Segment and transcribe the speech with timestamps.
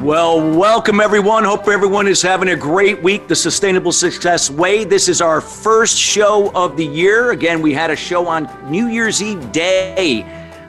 [0.00, 1.44] Well, welcome everyone.
[1.44, 4.84] Hope everyone is having a great week the Sustainable Success Way.
[4.84, 7.32] This is our first show of the year.
[7.32, 10.22] Again, we had a show on New Year's Eve Day.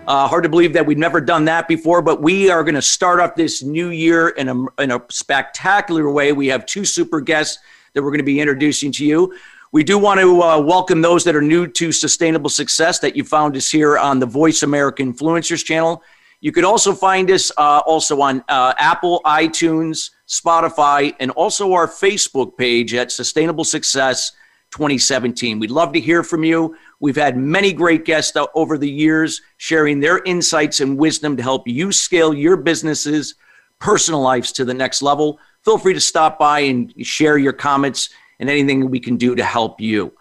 [0.05, 2.81] Uh, hard to believe that we've never done that before, but we are going to
[2.81, 6.33] start off this new year in a, in a spectacular way.
[6.33, 7.59] We have two super guests
[7.93, 9.33] that we're going to be introducing to you.
[9.71, 13.23] We do want to uh, welcome those that are new to Sustainable Success that you
[13.23, 16.03] found us here on the Voice America Influencers channel.
[16.41, 21.87] You could also find us uh, also on uh, Apple, iTunes, Spotify, and also our
[21.87, 24.31] Facebook page at Sustainable Success
[24.71, 25.59] 2017.
[25.59, 26.75] We'd love to hear from you.
[26.99, 31.67] We've had many great guests over the years sharing their insights and wisdom to help
[31.67, 33.35] you scale your businesses,
[33.77, 35.37] personal lives to the next level.
[35.63, 39.43] Feel free to stop by and share your comments and anything we can do to
[39.43, 40.11] help you.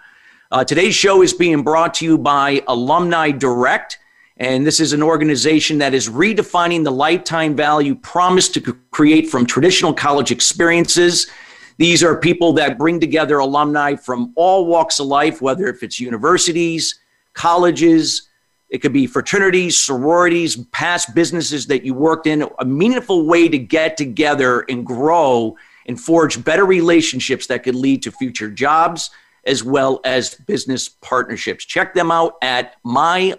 [0.51, 4.00] Uh, today's show is being brought to you by Alumni Direct.
[4.41, 9.45] And this is an organization that is redefining the lifetime value promised to create from
[9.45, 11.31] traditional college experiences.
[11.77, 16.01] These are people that bring together alumni from all walks of life, whether if it's
[16.01, 16.99] universities,
[17.35, 18.29] colleges,
[18.71, 23.59] it could be fraternities, sororities, past businesses that you worked in, a meaningful way to
[23.59, 29.11] get together and grow and forge better relationships that could lead to future jobs
[29.45, 31.65] as well as business partnerships.
[31.65, 33.35] Check them out at my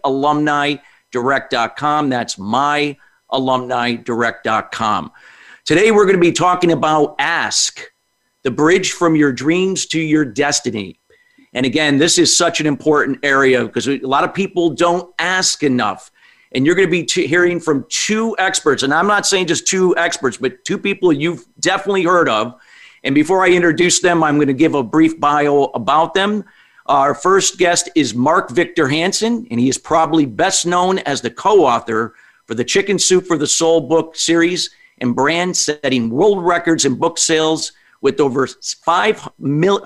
[1.16, 2.10] alumni direct.com.
[2.10, 5.12] That's myalumnidirect.com.
[5.66, 7.82] Today, we're going to be talking about Ask,
[8.44, 11.00] the bridge from your dreams to your destiny.
[11.54, 15.64] And again, this is such an important area because a lot of people don't ask
[15.64, 16.12] enough.
[16.54, 18.84] And you're going to be t- hearing from two experts.
[18.84, 22.56] And I'm not saying just two experts, but two people you've definitely heard of.
[23.04, 26.44] And before I introduce them, I'm going to give a brief bio about them.
[26.92, 31.32] Our first guest is Mark Victor Hansen, and he is probably best known as the
[31.32, 32.16] co author
[32.48, 36.96] for the Chicken Soup for the Soul book series and brand setting world records in
[36.96, 37.72] book sales
[38.02, 39.30] with over 5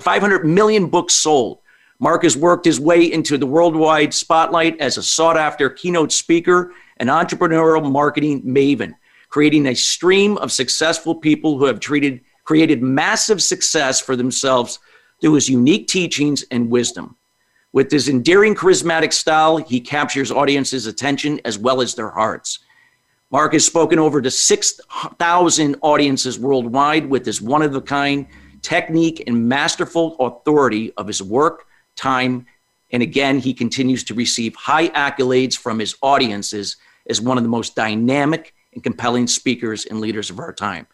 [0.00, 1.60] 500 million books sold.
[2.00, 6.72] Mark has worked his way into the worldwide spotlight as a sought after keynote speaker
[6.96, 8.96] and entrepreneurial marketing maven,
[9.28, 14.80] creating a stream of successful people who have treated, created massive success for themselves
[15.20, 17.16] through his unique teachings and wisdom.
[17.72, 22.60] With his endearing, charismatic style, he captures audiences' attention as well as their hearts.
[23.30, 28.26] Mark has spoken over to 6,000 audiences worldwide with his one of a kind
[28.62, 31.66] technique and masterful authority of his work,
[31.96, 32.46] time,
[32.92, 36.76] and again, he continues to receive high accolades from his audiences
[37.08, 40.86] as one of the most dynamic and compelling speakers and leaders of our time.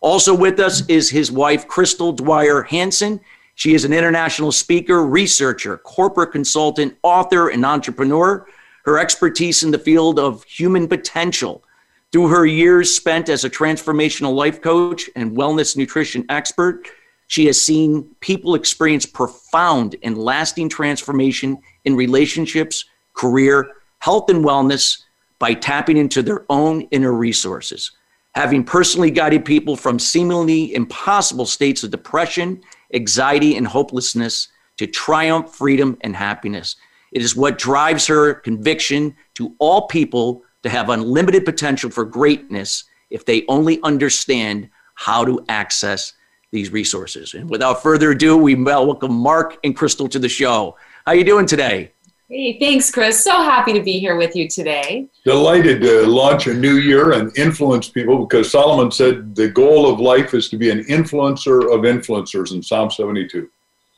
[0.00, 3.20] Also with us is his wife, Crystal Dwyer Hansen.
[3.58, 8.46] She is an international speaker, researcher, corporate consultant, author, and entrepreneur.
[8.84, 11.64] Her expertise in the field of human potential.
[12.12, 16.86] Through her years spent as a transformational life coach and wellness nutrition expert,
[17.26, 25.02] she has seen people experience profound and lasting transformation in relationships, career, health, and wellness
[25.40, 27.90] by tapping into their own inner resources.
[28.36, 32.62] Having personally guided people from seemingly impossible states of depression
[32.92, 36.76] anxiety, and hopelessness to triumph, freedom, and happiness.
[37.12, 42.84] It is what drives her conviction to all people to have unlimited potential for greatness
[43.10, 46.12] if they only understand how to access
[46.50, 47.34] these resources.
[47.34, 50.76] And without further ado, we welcome Mark and Crystal to the show.
[51.06, 51.92] How are you doing today?
[52.30, 53.24] Hey, thanks, Chris.
[53.24, 55.06] So happy to be here with you today.
[55.24, 59.98] Delighted to launch a new year and influence people because Solomon said the goal of
[59.98, 63.48] life is to be an influencer of influencers in Psalm 72.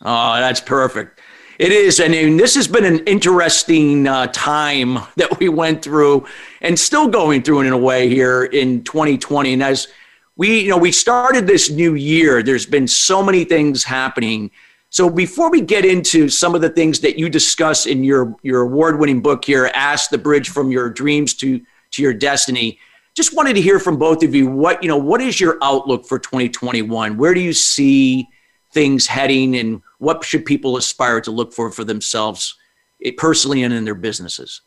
[0.02, 1.20] Oh, that's perfect.
[1.58, 1.98] It is.
[1.98, 6.24] I mean, this has been an interesting uh, time that we went through
[6.60, 9.54] and still going through in a way here in 2020.
[9.54, 9.88] And as
[10.36, 14.52] we, you know, we started this new year, there's been so many things happening
[14.90, 18.62] so before we get into some of the things that you discuss in your your
[18.62, 21.60] award-winning book here, Ask the Bridge from Your Dreams to
[21.92, 22.78] to Your Destiny,
[23.14, 26.06] just wanted to hear from both of you what you know what is your outlook
[26.06, 27.16] for 2021?
[27.16, 28.28] Where do you see
[28.72, 32.56] things heading and what should people aspire to look for for themselves
[33.04, 34.60] eh, personally and in their businesses?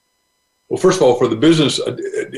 [0.70, 1.98] Well, first of all, for the business, uh,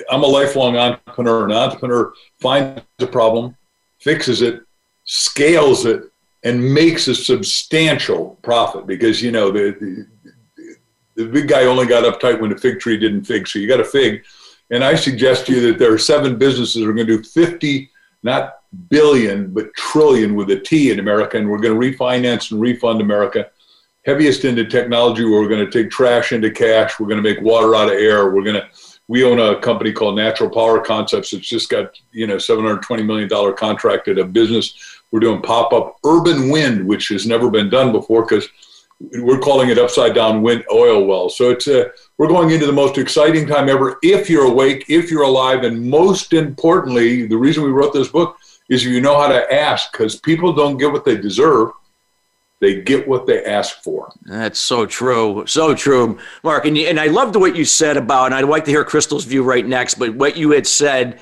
[0.09, 1.45] I'm a lifelong entrepreneur.
[1.45, 3.55] An entrepreneur finds a problem,
[3.99, 4.61] fixes it,
[5.05, 6.03] scales it,
[6.45, 10.07] and makes a substantial profit because you know the, the
[11.15, 13.47] the big guy only got uptight when the fig tree didn't fig.
[13.47, 14.23] So you got a fig.
[14.71, 17.23] And I suggest to you that there are seven businesses that are going to do
[17.23, 17.89] 50,
[18.23, 18.55] not
[18.89, 21.37] billion, but trillion with a T in America.
[21.37, 23.49] And we're going to refinance and refund America.
[24.05, 26.99] Heaviest into technology, where we're going to take trash into cash.
[26.99, 28.29] We're going to make water out of air.
[28.29, 28.67] We're going to,
[29.07, 31.31] we own a company called Natural Power Concepts.
[31.33, 34.94] It's just got, you know, $720 million contract at a business.
[35.15, 38.49] We're doing pop up urban wind, which has never been done before because
[38.99, 41.37] we're calling it upside down wind oil wells.
[41.37, 45.09] So it's a, we're going into the most exciting time ever if you're awake, if
[45.09, 48.35] you're alive, and most importantly, the reason we wrote this book
[48.67, 51.71] is you know how to ask because people don't get what they deserve.
[52.59, 54.11] They get what they ask for.
[54.23, 55.45] That's so true.
[55.47, 56.65] So true, Mark.
[56.65, 59.43] And, and I loved what you said about, and I'd like to hear Crystal's view
[59.43, 61.21] right next, but what you had said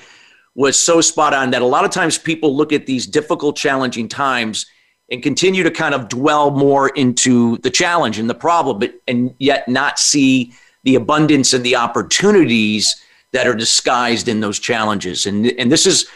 [0.54, 4.08] was so spot on that a lot of times people look at these difficult, challenging
[4.08, 4.66] times
[5.10, 9.34] and continue to kind of dwell more into the challenge and the problem, but and
[9.38, 10.52] yet not see
[10.84, 13.02] the abundance and the opportunities
[13.32, 15.26] that are disguised in those challenges.
[15.26, 16.06] And and this is,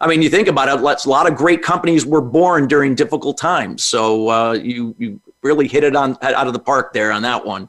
[0.00, 1.04] I mean, you think about it.
[1.04, 3.82] A lot of great companies were born during difficult times.
[3.84, 7.44] So uh, you you really hit it on out of the park there on that
[7.44, 7.68] one.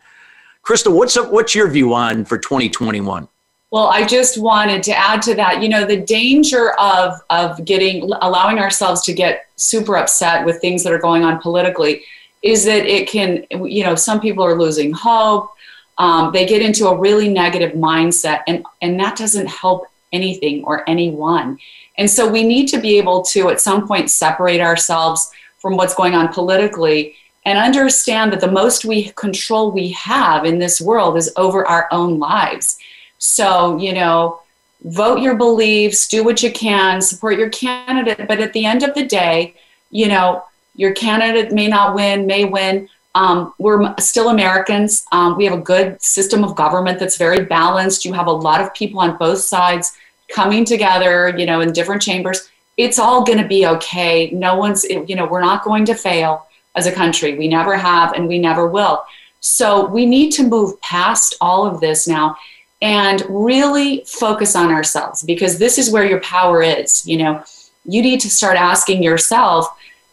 [0.61, 3.27] Crystal, what's up, what's your view on for 2021?
[3.71, 8.12] Well, I just wanted to add to that, you know, the danger of of getting
[8.21, 12.04] allowing ourselves to get super upset with things that are going on politically
[12.42, 15.51] is that it can, you know, some people are losing hope.
[16.00, 20.89] Um, they get into a really negative mindset, and and that doesn't help anything or
[20.89, 21.60] anyone.
[22.00, 25.30] And so we need to be able to, at some point, separate ourselves
[25.60, 27.15] from what's going on politically
[27.45, 31.88] and understand that the most we control we have in this world is over our
[31.92, 32.80] own lives
[33.19, 34.42] so, you know,
[34.83, 38.27] vote your beliefs, do what you can, support your candidate.
[38.27, 39.56] But at the end of the day,
[39.92, 40.44] you know,
[40.75, 42.89] your candidate may not win, may win.
[43.16, 45.06] Um, we're still Americans.
[45.12, 48.06] Um, we have a good system of government that's very balanced.
[48.06, 49.92] You have a lot of people on both sides
[50.30, 52.50] coming together, you know, in different chambers.
[52.77, 54.30] It's all going to be okay.
[54.31, 57.38] No one's, you know, we're not going to fail as a country.
[57.38, 59.04] We never have and we never will.
[59.42, 62.38] So we need to move past all of this now
[62.81, 67.43] and really focus on ourselves because this is where your power is you know.
[67.85, 69.67] You need to start asking yourself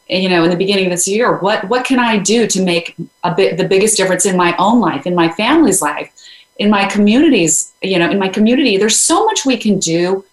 [0.08, 2.94] you know in the beginning of this year what what can i do to make
[3.24, 6.12] a bit the biggest difference in my own life in my family's life
[6.58, 8.76] in my communities you know in my community?
[8.76, 10.24] There's so much we can do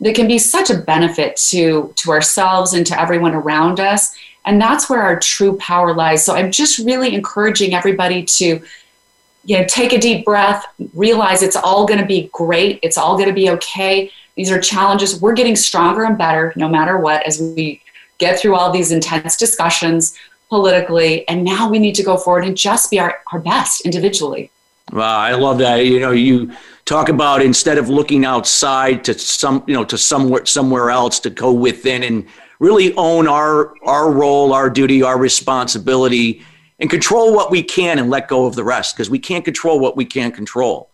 [0.00, 4.14] that can be such a benefit to to ourselves and to everyone around us
[4.44, 6.24] and that's where our true power lies.
[6.24, 8.62] So i'm just really encouraging everybody to
[9.46, 12.80] you know, take a deep breath, realize it's all going to be great.
[12.82, 14.10] It's all going to be okay.
[14.34, 15.20] These are challenges.
[15.20, 17.80] We're getting stronger and better no matter what as we
[18.18, 20.16] get through all these intense discussions
[20.48, 21.26] politically.
[21.28, 24.50] And now we need to go forward and just be our, our best individually.
[24.92, 25.76] Wow, I love that.
[25.86, 26.52] You know, you
[26.84, 31.30] talk about instead of looking outside to some, you know, to somewhere somewhere else to
[31.30, 32.26] go within and
[32.60, 36.44] really own our our role, our duty, our responsibility
[36.78, 39.80] and control what we can and let go of the rest because we can't control
[39.80, 40.90] what we can't control.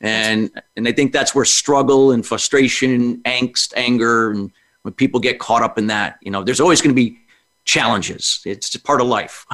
[0.00, 4.50] And and I think that's where struggle and frustration, angst, anger, and
[4.82, 7.18] when people get caught up in that, you know, there's always going to be
[7.64, 8.40] challenges.
[8.46, 9.46] It's part of life.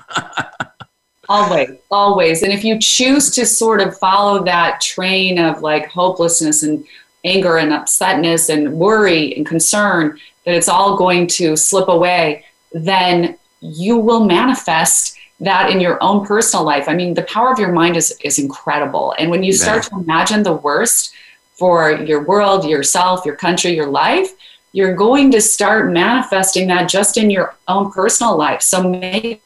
[1.29, 2.43] always, always.
[2.43, 6.87] And if you choose to sort of follow that train of like hopelessness and
[7.25, 13.37] anger and upsetness and worry and concern that it's all going to slip away, then
[13.61, 16.89] you will manifest that in your own personal life.
[16.89, 19.15] I mean, the power of your mind is is incredible.
[19.19, 19.99] And when you start yeah.
[19.99, 21.13] to imagine the worst
[21.55, 24.33] for your world, yourself, your country, your life,
[24.73, 28.63] you're going to start manifesting that just in your own personal life.
[28.63, 29.43] So make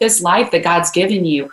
[0.00, 1.50] this life that God's given you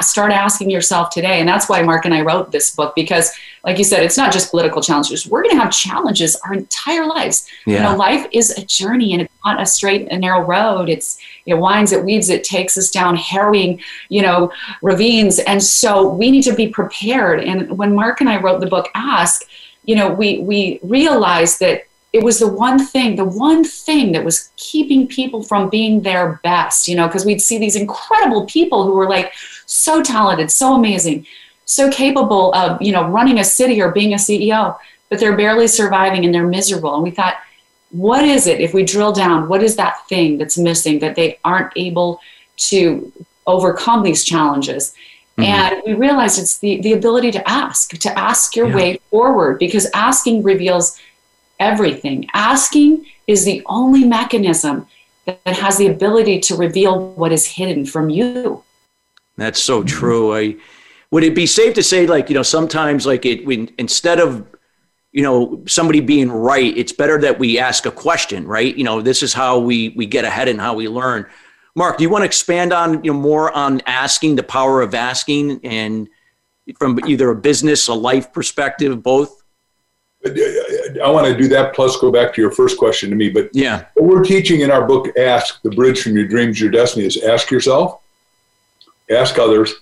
[0.00, 3.32] start asking yourself today and that's why mark and i wrote this book because
[3.64, 7.06] like you said it's not just political challenges we're going to have challenges our entire
[7.06, 7.76] lives yeah.
[7.76, 11.18] you know life is a journey and it's not a straight and narrow road it's
[11.46, 16.30] it winds it weaves it takes us down harrowing you know ravines and so we
[16.30, 19.48] need to be prepared and when mark and i wrote the book ask
[19.84, 21.84] you know we we realized that
[22.14, 26.38] it was the one thing, the one thing that was keeping people from being their
[26.44, 29.32] best, you know, because we'd see these incredible people who were like
[29.66, 31.26] so talented, so amazing,
[31.64, 35.66] so capable of, you know, running a city or being a CEO, but they're barely
[35.66, 36.94] surviving and they're miserable.
[36.94, 37.34] And we thought,
[37.94, 41.38] what is it, if we drill down, what is that thing that's missing that they
[41.44, 42.20] aren't able
[42.56, 43.12] to
[43.46, 44.92] overcome these challenges?
[45.38, 45.42] Mm-hmm.
[45.44, 48.76] And we realize it's the, the ability to ask, to ask your yeah.
[48.76, 51.00] way forward, because asking reveals
[51.60, 52.28] everything.
[52.34, 54.88] Asking is the only mechanism
[55.26, 58.64] that has the ability to reveal what is hidden from you.
[59.36, 60.34] That's so true.
[60.34, 60.56] I
[61.12, 64.44] would it be safe to say like, you know, sometimes like it when instead of
[65.14, 69.00] you know somebody being right it's better that we ask a question right you know
[69.00, 71.24] this is how we we get ahead and how we learn
[71.76, 74.92] mark do you want to expand on you know more on asking the power of
[74.92, 76.08] asking and
[76.78, 79.40] from either a business a life perspective both
[80.26, 83.28] I want to do that plus go back to your first question to me.
[83.28, 86.64] But yeah, what we're teaching in our book, Ask the Bridge from Your Dreams to
[86.64, 88.00] Your Destiny, is ask yourself,
[89.10, 89.74] ask others,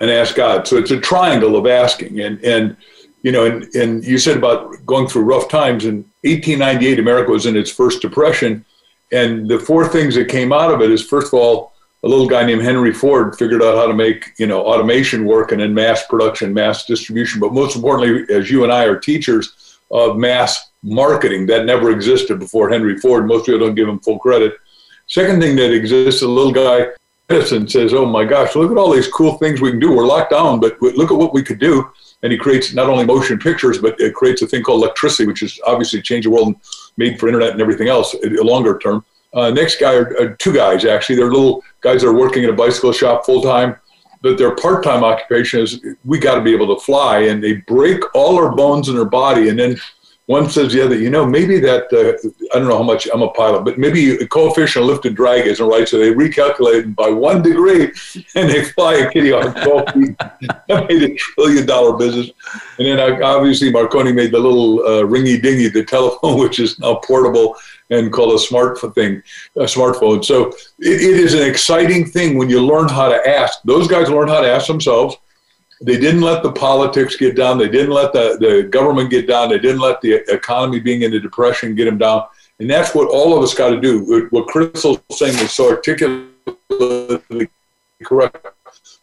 [0.00, 0.66] and ask God.
[0.66, 2.18] So it's a triangle of asking.
[2.18, 2.76] And, and
[3.22, 5.84] you know, and, and you said about going through rough times.
[5.84, 8.64] In 1898, America was in its first depression.
[9.10, 11.72] And the four things that came out of it is, first of all,
[12.04, 15.50] a little guy named Henry Ford figured out how to make you know automation work
[15.50, 17.40] and then mass production, mass distribution.
[17.40, 22.38] But most importantly, as you and I are teachers, of mass marketing that never existed
[22.38, 23.26] before Henry Ford.
[23.26, 24.54] Most people don't give him full credit.
[25.06, 26.88] Second thing that exists, a little guy,
[27.28, 29.94] Edison, says, Oh my gosh, look at all these cool things we can do.
[29.94, 31.90] We're locked down, but look at what we could do.
[32.22, 35.42] And he creates not only motion pictures, but it creates a thing called electricity, which
[35.42, 36.56] is obviously changed the world and
[36.96, 39.04] made for internet and everything else, a longer term.
[39.34, 41.16] Uh, next guy are two guys, actually.
[41.16, 43.76] They're little guys that are working in a bicycle shop full time
[44.20, 48.02] but their part-time occupation is we got to be able to fly and they break
[48.14, 49.80] all our bones in their body and then
[50.28, 53.22] one says the other, you know, maybe that, uh, I don't know how much I'm
[53.22, 55.88] a pilot, but maybe the coefficient of lift and drag isn't right.
[55.88, 57.84] So they recalculated by one degree
[58.34, 60.18] and they fly a kitty on 12 feet.
[60.68, 62.30] that made a trillion dollar business.
[62.76, 66.78] And then uh, obviously Marconi made the little uh, ringy dingy, the telephone, which is
[66.78, 67.56] now portable
[67.88, 69.22] and called a smart thing,
[69.56, 70.22] a smartphone.
[70.22, 73.62] So it, it is an exciting thing when you learn how to ask.
[73.64, 75.16] Those guys learn how to ask themselves
[75.80, 77.58] they didn't let the politics get down.
[77.58, 79.50] They didn't let the, the government get down.
[79.50, 82.24] They didn't let the economy being in a depression get them down.
[82.58, 84.28] And that's what all of us got to do.
[84.30, 87.48] What Crystal's saying is so articulately
[88.02, 88.44] correct.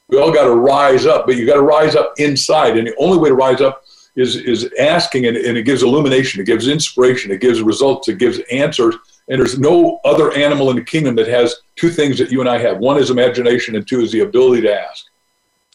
[0.10, 2.78] We all got to rise up, but you got to rise up inside.
[2.78, 3.84] And the only way to rise up
[4.16, 8.18] is, is asking, and, and it gives illumination, it gives inspiration, it gives results, it
[8.18, 8.96] gives answers.
[9.30, 12.50] And there's no other animal in the kingdom that has two things that you and
[12.50, 12.78] I have.
[12.78, 15.06] One is imagination, and two is the ability to ask.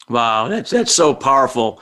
[0.09, 1.81] Wow, that's that's so powerful.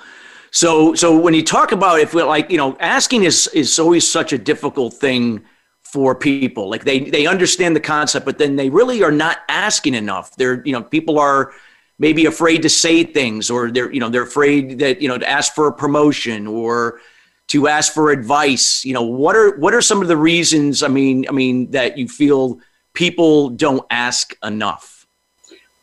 [0.52, 4.10] So so when you talk about if we're like you know asking is is always
[4.10, 5.46] such a difficult thing
[5.92, 6.70] for people.
[6.70, 10.36] Like they they understand the concept, but then they really are not asking enough.
[10.36, 11.52] They're you know people are
[11.98, 15.28] maybe afraid to say things, or they're you know they're afraid that you know to
[15.28, 17.00] ask for a promotion or
[17.48, 18.86] to ask for advice.
[18.86, 20.84] You know what are what are some of the reasons?
[20.84, 22.60] I mean I mean that you feel
[22.94, 24.99] people don't ask enough.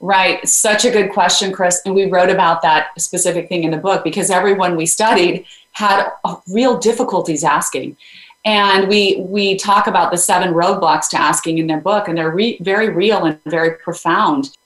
[0.06, 0.48] Right.
[0.48, 1.82] Such a good question, Chris.
[1.84, 6.12] And we wrote about that specific thing in the book because everyone we studied had
[6.46, 7.96] real difficulties asking.
[8.44, 12.30] And we we talk about the seven roadblocks to asking in their book, and they're
[12.30, 14.56] re- very real and very profound.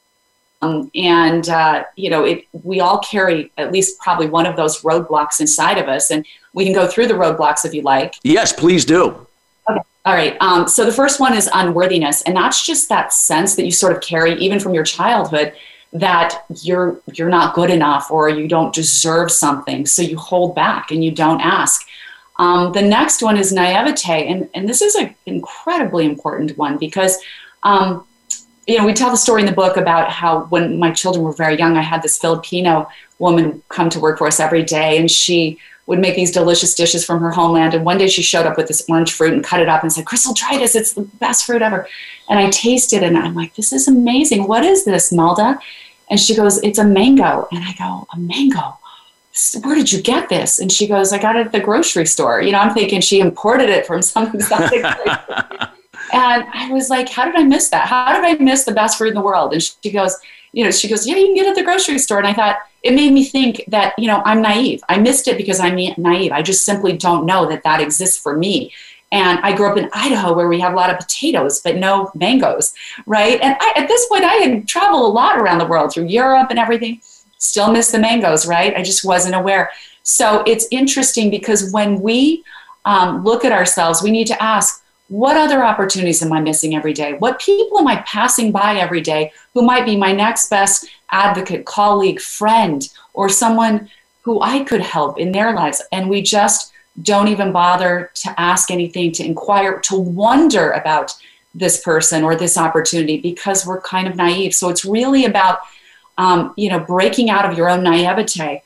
[0.61, 4.83] Um, and uh, you know, it we all carry at least probably one of those
[4.83, 8.17] roadblocks inside of us, and we can go through the roadblocks if you like.
[8.23, 9.27] Yes, please do.
[10.07, 10.37] All right.
[10.41, 13.95] Um, so the first one is unworthiness, and that's just that sense that you sort
[13.95, 15.53] of carry even from your childhood
[15.93, 20.91] that you're you're not good enough or you don't deserve something, so you hold back
[20.91, 21.87] and you don't ask.
[22.39, 27.19] Um, the next one is naivete, and and this is an incredibly important one because.
[27.63, 28.07] Um,
[28.67, 31.33] you know, we tell the story in the book about how when my children were
[31.33, 32.89] very young, I had this Filipino
[33.19, 35.59] woman come to work for us every day, and she
[35.91, 37.75] would make these delicious dishes from her homeland.
[37.75, 39.93] And one day she showed up with this orange fruit and cut it up and
[39.93, 40.77] said, Crystal, try this.
[40.77, 41.89] It's the best fruit ever.
[42.29, 44.47] And I tasted it and I'm like, this is amazing.
[44.47, 45.59] What is this, Melda?
[46.09, 47.49] And she goes, it's a mango.
[47.51, 48.79] And I go, a mango?
[49.65, 50.61] Where did you get this?
[50.61, 52.41] And she goes, I got it at the grocery store.
[52.41, 55.19] You know, I'm thinking she imported it from some exotic place.
[56.13, 57.89] and I was like, how did I miss that?
[57.89, 59.53] How did I miss the best fruit in the world?
[59.55, 60.17] And she goes,
[60.53, 62.19] you know, she goes, yeah, you can get it at the grocery store.
[62.19, 64.83] And I thought, it made me think that, you know, I'm naive.
[64.89, 66.33] I missed it because I'm naive.
[66.33, 68.73] I just simply don't know that that exists for me.
[69.13, 72.11] And I grew up in Idaho where we have a lot of potatoes, but no
[72.15, 72.75] mangoes,
[73.07, 73.41] right?
[73.43, 76.49] And I, at this point, I had traveled a lot around the world through Europe
[76.51, 77.01] and everything.
[77.39, 78.75] Still miss the mangoes, right?
[78.77, 79.71] I just wasn't aware.
[80.05, 82.45] So it's interesting because when we
[82.85, 84.80] um, look at ourselves, we need to ask,
[85.11, 87.15] what other opportunities am I missing every day?
[87.15, 91.67] What people am I passing by every day who might be my next best advocate,
[91.67, 93.91] colleague, friend, or someone
[94.23, 95.83] who I could help in their lives?
[95.91, 101.13] And we just don't even bother to ask anything, to inquire, to wonder about
[101.57, 104.55] this person or this opportunity because we're kind of naive.
[104.55, 105.59] So it's really about,
[106.19, 108.63] um, you know, breaking out of your own naivete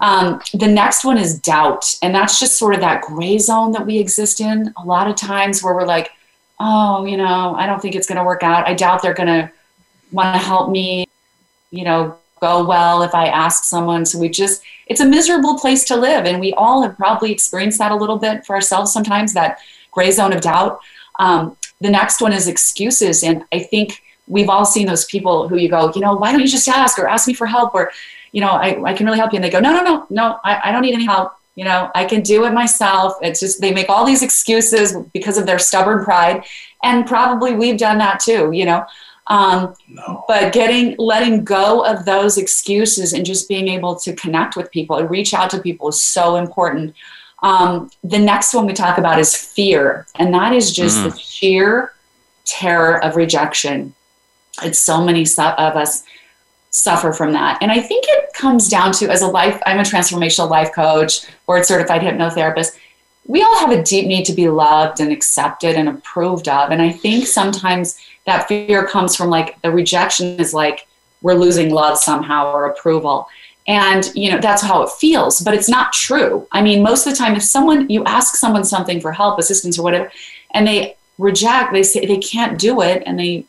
[0.00, 1.94] um, the next one is doubt.
[2.02, 5.16] And that's just sort of that gray zone that we exist in a lot of
[5.16, 6.10] times where we're like,
[6.60, 8.68] oh, you know, I don't think it's going to work out.
[8.68, 9.50] I doubt they're going to
[10.12, 11.06] want to help me,
[11.70, 14.04] you know, go well if I ask someone.
[14.04, 16.26] So we just, it's a miserable place to live.
[16.26, 19.58] And we all have probably experienced that a little bit for ourselves sometimes, that
[19.90, 20.80] gray zone of doubt.
[21.18, 23.22] Um, the next one is excuses.
[23.22, 26.40] And I think we've all seen those people who you go, you know, why don't
[26.40, 27.90] you just ask or ask me for help or,
[28.34, 29.36] you know, I, I can really help you.
[29.36, 31.34] And they go, no, no, no, no, I, I don't need any help.
[31.54, 33.14] You know, I can do it myself.
[33.22, 36.44] It's just they make all these excuses because of their stubborn pride.
[36.82, 38.84] And probably we've done that too, you know.
[39.28, 40.24] Um, no.
[40.26, 44.96] But getting, letting go of those excuses and just being able to connect with people
[44.96, 46.96] and reach out to people is so important.
[47.44, 51.04] Um, the next one we talk about is fear, and that is just mm.
[51.12, 51.92] the sheer
[52.46, 53.94] terror of rejection.
[54.62, 56.02] It's so many of us
[56.74, 57.56] suffer from that.
[57.60, 61.24] And I think it comes down to as a life, I'm a transformational life coach,
[61.46, 62.76] board certified hypnotherapist.
[63.26, 66.72] We all have a deep need to be loved and accepted and approved of.
[66.72, 70.88] And I think sometimes that fear comes from like the rejection is like
[71.22, 73.28] we're losing love somehow or approval.
[73.68, 76.46] And you know, that's how it feels, but it's not true.
[76.50, 79.78] I mean, most of the time if someone you ask someone something for help, assistance
[79.78, 80.10] or whatever,
[80.50, 83.46] and they reject, they say they can't do it and they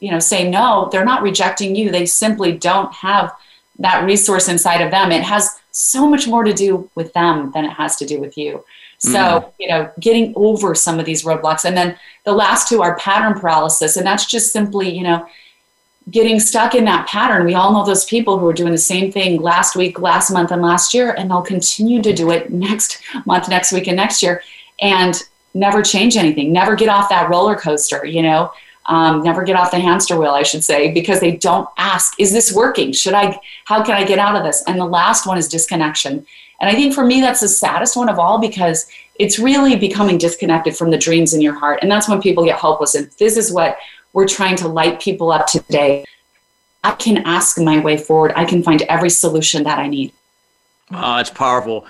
[0.00, 1.90] you know say no they're not rejecting you.
[1.90, 3.34] They simply don't have
[3.78, 5.12] that resource inside of them.
[5.12, 8.38] It has so much more to do with them than it has to do with
[8.38, 8.64] you.
[8.98, 9.52] So mm.
[9.58, 11.64] you know getting over some of these roadblocks.
[11.64, 13.96] And then the last two are pattern paralysis.
[13.96, 15.26] And that's just simply you know
[16.10, 17.44] getting stuck in that pattern.
[17.44, 20.52] We all know those people who are doing the same thing last week last month
[20.52, 24.22] and last year and they'll continue to do it next month next week and next
[24.22, 24.42] year
[24.80, 25.22] and
[25.54, 28.52] never change anything never get off that roller coaster you know
[28.86, 32.32] um, never get off the hamster wheel, I should say, because they don't ask, is
[32.32, 32.92] this working?
[32.92, 34.62] Should I, how can I get out of this?
[34.66, 36.26] And the last one is disconnection.
[36.60, 38.86] And I think for me, that's the saddest one of all because
[39.18, 41.80] it's really becoming disconnected from the dreams in your heart.
[41.82, 42.94] And that's when people get hopeless.
[42.94, 43.78] And this is what
[44.12, 46.04] we're trying to light people up today.
[46.84, 48.32] I can ask my way forward.
[48.36, 50.12] I can find every solution that I need.
[50.92, 51.86] Oh, it's powerful.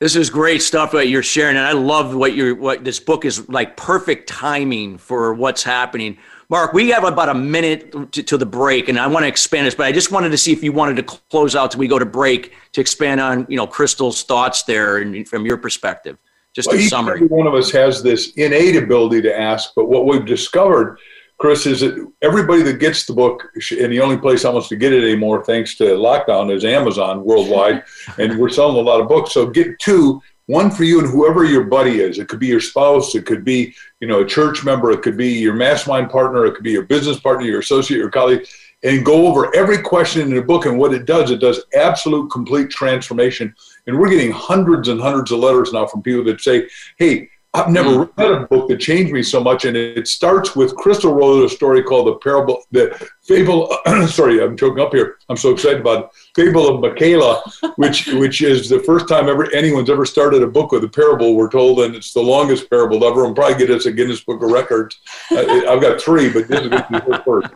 [0.00, 2.54] This is great stuff that you're sharing, and I love what you're.
[2.54, 6.18] What this book is like perfect timing for what's happening.
[6.48, 9.66] Mark, we have about a minute to, to, the break, and I want to expand
[9.66, 11.88] this, but I just wanted to see if you wanted to close out till we
[11.88, 16.18] go to break to expand on you know Crystal's thoughts there and from your perspective.
[16.54, 17.16] Just well, a summary.
[17.16, 20.98] Every one of us has this innate ability to ask, but what we've discovered
[21.38, 24.92] Chris, is that everybody that gets the book, and the only place almost to get
[24.92, 27.82] it anymore, thanks to lockdown, is Amazon worldwide,
[28.18, 29.32] and we're selling a lot of books.
[29.32, 32.18] So get two, one for you and whoever your buddy is.
[32.18, 35.16] It could be your spouse, it could be you know a church member, it could
[35.16, 38.46] be your mastermind partner, it could be your business partner, your associate, your colleague,
[38.82, 40.66] and go over every question in the book.
[40.66, 43.54] And what it does, it does absolute complete transformation.
[43.86, 47.70] And we're getting hundreds and hundreds of letters now from people that say, "Hey." I've
[47.70, 48.10] never mm.
[48.16, 51.48] read a book that changed me so much, and it starts with Crystal wrote a
[51.48, 53.72] story called the parable, the fable.
[54.08, 55.18] sorry, I'm choking up here.
[55.28, 56.10] I'm so excited about it.
[56.34, 57.42] fable of Michaela,
[57.76, 61.36] which which is the first time ever anyone's ever started a book with a parable.
[61.36, 64.42] We're told, and it's the longest parable ever, and probably get us a Guinness Book
[64.42, 64.98] of Records.
[65.30, 67.54] I've got three, but this is the first.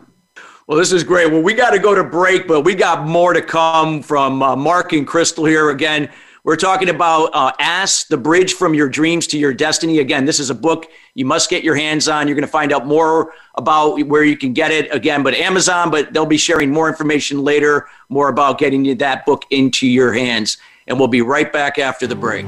[0.67, 1.31] Well, this is great.
[1.31, 4.55] Well, we got to go to break, but we got more to come from uh,
[4.55, 6.09] Mark and Crystal here again.
[6.49, 9.99] We're talking about uh, Ask the Bridge from Your Dreams to Your Destiny.
[9.99, 12.27] Again, this is a book you must get your hands on.
[12.27, 15.91] You're going to find out more about where you can get it again, but Amazon,
[15.91, 20.57] but they'll be sharing more information later, more about getting that book into your hands.
[20.87, 22.47] And we'll be right back after the break.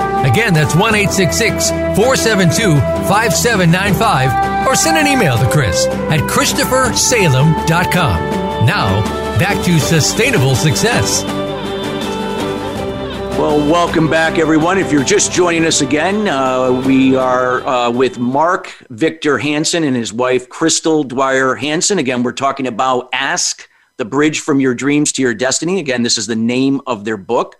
[0.23, 2.75] Again, that's 1 866 472
[3.09, 4.67] 5795.
[4.67, 8.65] Or send an email to Chris at ChristopherSalem.com.
[8.65, 9.01] Now,
[9.39, 11.23] back to Sustainable Success.
[13.41, 14.77] Well, welcome back, everyone.
[14.77, 19.95] If you're just joining us again, uh, we are uh, with Mark Victor Hansen and
[19.95, 21.97] his wife, Crystal Dwyer Hansen.
[21.97, 25.79] Again, we're talking about Ask the Bridge from Your Dreams to Your Destiny.
[25.79, 27.57] Again, this is the name of their book.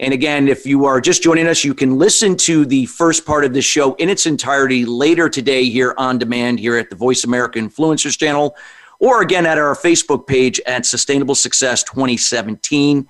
[0.00, 3.44] And again, if you are just joining us, you can listen to the first part
[3.44, 7.24] of the show in its entirety later today here on demand here at the Voice
[7.24, 8.56] America Influencers channel,
[9.00, 13.08] or again at our Facebook page at Sustainable Success 2017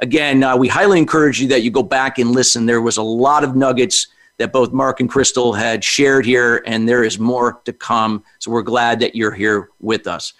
[0.00, 2.66] again, uh, we highly encourage you that you go back and listen.
[2.66, 6.88] There was a lot of nuggets that both Mark and Crystal had shared here, and
[6.88, 8.24] there is more to come.
[8.38, 10.32] So we're glad that you're here with us.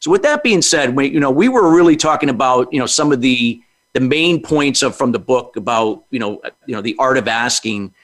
[0.00, 2.86] So with that being said, we, you know, we were really talking about, you know,
[2.86, 3.62] some of the
[3.96, 7.26] the main points of from the book about, you know, you know, the art of
[7.26, 7.94] asking.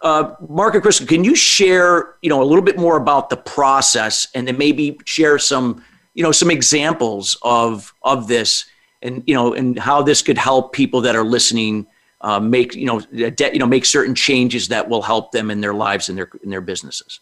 [0.00, 3.36] Uh, Mark and Crystal, can you share, you know, a little bit more about the
[3.36, 8.64] process, and then maybe share some, you know, some examples of of this
[9.02, 11.86] and you know and how this could help people that are listening
[12.22, 15.60] uh, make you know de- you know make certain changes that will help them in
[15.60, 17.20] their lives and their in their businesses.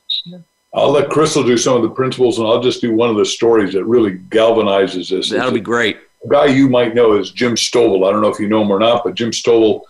[0.72, 3.26] I'll let Crystal do some of the principles, and I'll just do one of the
[3.26, 5.28] stories that really galvanizes this.
[5.28, 5.98] That'll be great.
[6.26, 8.08] Guy you might know is Jim Stovall.
[8.08, 9.82] I don't know if you know him or not, but Jim Stovall,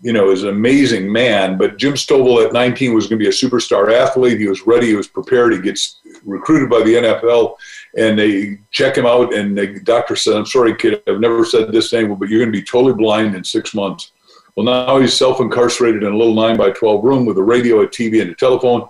[0.00, 1.58] you know, is an amazing man.
[1.58, 4.38] But Jim Stovall at 19 was going to be a superstar athlete.
[4.38, 4.88] He was ready.
[4.88, 5.52] He was prepared.
[5.52, 7.56] He gets recruited by the NFL
[7.96, 11.70] and they check him out and the doctor said i'm sorry kid i've never said
[11.70, 14.12] this name but you're going to be totally blind in six months
[14.56, 17.86] well now he's self-incarcerated in a little 9 by 12 room with a radio a
[17.86, 18.88] tv and a telephone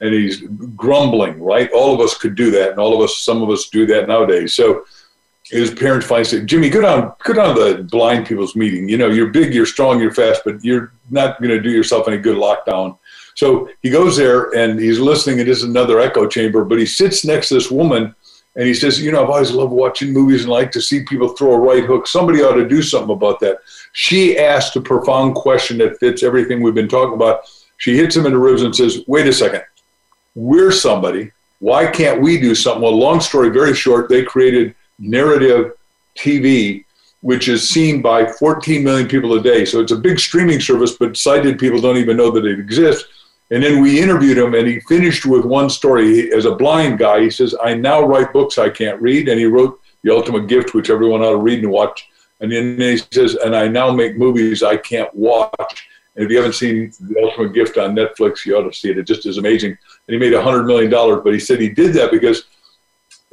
[0.00, 0.42] and he's
[0.76, 3.68] grumbling right all of us could do that and all of us some of us
[3.68, 4.84] do that nowadays so
[5.50, 8.96] his parents finally say jimmy go down go down to the blind people's meeting you
[8.96, 12.16] know you're big you're strong you're fast but you're not going to do yourself any
[12.16, 12.96] good lockdown
[13.34, 17.24] so he goes there and he's listening it is another echo chamber but he sits
[17.24, 18.14] next to this woman
[18.56, 21.28] and he says, You know, I've always loved watching movies and like to see people
[21.28, 22.06] throw a right hook.
[22.06, 23.58] Somebody ought to do something about that.
[23.92, 27.50] She asked a profound question that fits everything we've been talking about.
[27.78, 29.62] She hits him in the ribs and says, Wait a second.
[30.34, 31.32] We're somebody.
[31.58, 32.82] Why can't we do something?
[32.82, 35.72] Well, long story very short, they created narrative
[36.16, 36.84] TV,
[37.20, 39.64] which is seen by 14 million people a day.
[39.64, 43.08] So it's a big streaming service, but sighted people don't even know that it exists.
[43.50, 46.14] And then we interviewed him, and he finished with one story.
[46.14, 49.28] He, As a blind guy, he says, I now write books I can't read.
[49.28, 52.08] And he wrote The Ultimate Gift, which everyone ought to read and watch.
[52.40, 55.88] And then he says, and I now make movies I can't watch.
[56.16, 58.98] And if you haven't seen The Ultimate Gift on Netflix, you ought to see it.
[58.98, 59.70] It just is amazing.
[59.72, 60.90] And he made $100 million.
[61.22, 62.44] But he said he did that because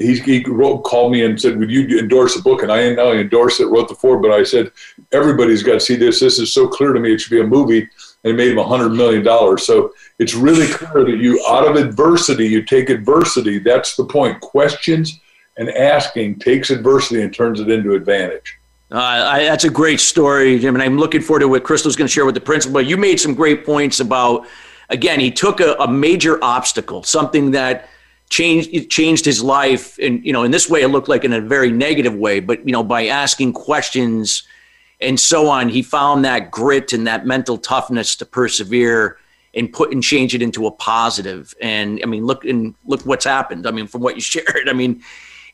[0.02, 2.64] he, he wrote, called me and said, Would you endorse the book?
[2.64, 4.72] And I only endorsed it, wrote the foreword, but I said,
[5.12, 6.20] Everybody's got to see this.
[6.20, 7.14] This is so clear to me.
[7.14, 7.88] It should be a movie
[8.24, 9.64] and it made him a hundred million dollars.
[9.64, 13.60] So it's really clear that you, out of adversity, you take adversity.
[13.60, 14.40] That's the point.
[14.42, 15.20] Questions
[15.58, 18.58] and asking takes adversity and turns it into advantage.
[18.92, 22.08] Uh, I, that's a great story, Jim, and I'm looking forward to what Crystal's going
[22.08, 22.74] to share with the principal.
[22.74, 24.46] But you made some great points about,
[24.90, 27.90] again, he took a, a major obstacle, something that
[28.32, 31.41] changed changed his life, and you know, in this way, it looked like in a
[31.41, 32.39] very negative way.
[32.39, 34.44] But you know, by asking questions
[35.02, 35.70] and so on.
[35.70, 39.17] He found that grit and that mental toughness to persevere
[39.54, 41.54] and put and change it into a positive.
[41.60, 43.67] And I mean, look and look what's happened.
[43.67, 45.04] I mean, from what you shared, I mean,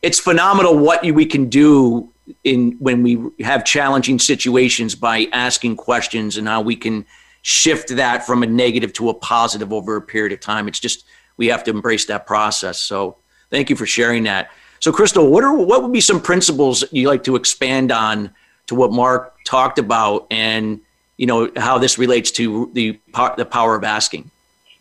[0.01, 2.11] it's phenomenal what we can do
[2.43, 7.05] in when we have challenging situations by asking questions and how we can
[7.41, 10.67] shift that from a negative to a positive over a period of time.
[10.67, 11.05] It's just
[11.37, 12.79] we have to embrace that process.
[12.79, 13.17] So
[13.49, 14.51] thank you for sharing that.
[14.79, 18.31] So Crystal, what are what would be some principles you like to expand on
[18.67, 20.81] to what Mark talked about and
[21.17, 22.99] you know how this relates to the
[23.37, 24.29] the power of asking.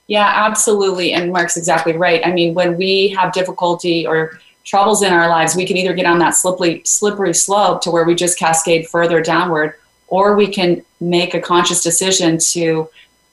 [0.07, 1.13] Yeah, absolutely.
[1.13, 2.25] And Mark's exactly right.
[2.25, 6.07] I mean, when we have difficulty or troubles in our lives, we can either get
[6.07, 9.75] on that slippery slippery slope to where we just cascade further downward,
[10.09, 12.89] or we can make a conscious decision to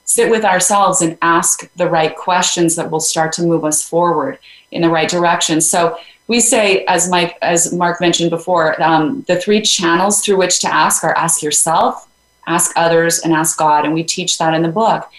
[0.06, 4.38] sit with ourselves and ask the right questions that will start to move us forward
[4.72, 5.62] in the right direction.
[5.62, 10.60] So we say, as Mike, as Mark mentioned before, um, the three channels through which
[10.60, 12.08] to ask are ask yourself,
[12.48, 15.10] ask others, and ask God, and we teach that in the book.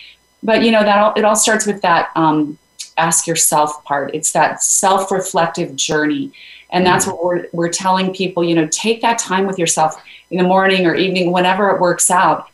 [0.43, 2.59] But you know that all, it all starts with that um,
[2.97, 4.15] ask yourself part.
[4.15, 6.33] It's that self-reflective journey,
[6.71, 8.45] and that's what we're we're telling people.
[8.45, 12.11] You know, take that time with yourself in the morning or evening, whenever it works
[12.11, 12.49] out,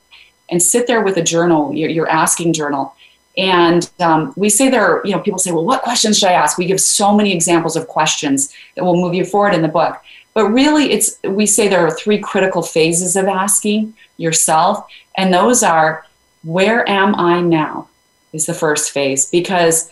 [0.50, 2.94] and sit there with a journal, your, your asking journal,
[3.36, 6.32] And um, we say there are, you know, people say, well, what questions should I
[6.32, 6.58] ask?
[6.58, 9.96] We give so many examples of questions that will move you forward in the book.
[10.34, 14.86] But really, it's we say there are three critical phases of asking yourself,
[15.16, 16.06] and those are
[16.42, 17.88] where am I now?
[18.32, 19.90] Is the first phase because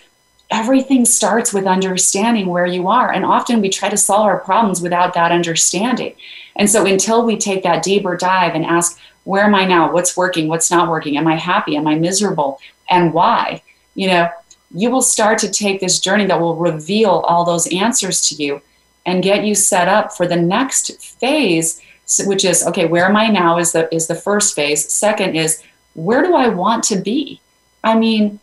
[0.51, 3.13] everything starts with understanding where you are.
[3.13, 6.15] And often we try to solve our problems without that understanding.
[6.57, 9.93] And so until we take that deeper dive and ask, where am I now?
[9.93, 10.49] What's working?
[10.49, 11.17] What's not working?
[11.17, 11.77] Am I happy?
[11.77, 12.61] Am I miserable?
[12.89, 13.63] And why?
[13.95, 14.31] You know,
[14.75, 18.63] you will start to take this journey that will reveal all those answers to you
[19.05, 21.81] and get you set up for the next phase
[22.25, 25.63] which is okay where am i now is the is the first phase second is
[25.93, 27.39] where do i want to be
[27.85, 28.41] i mean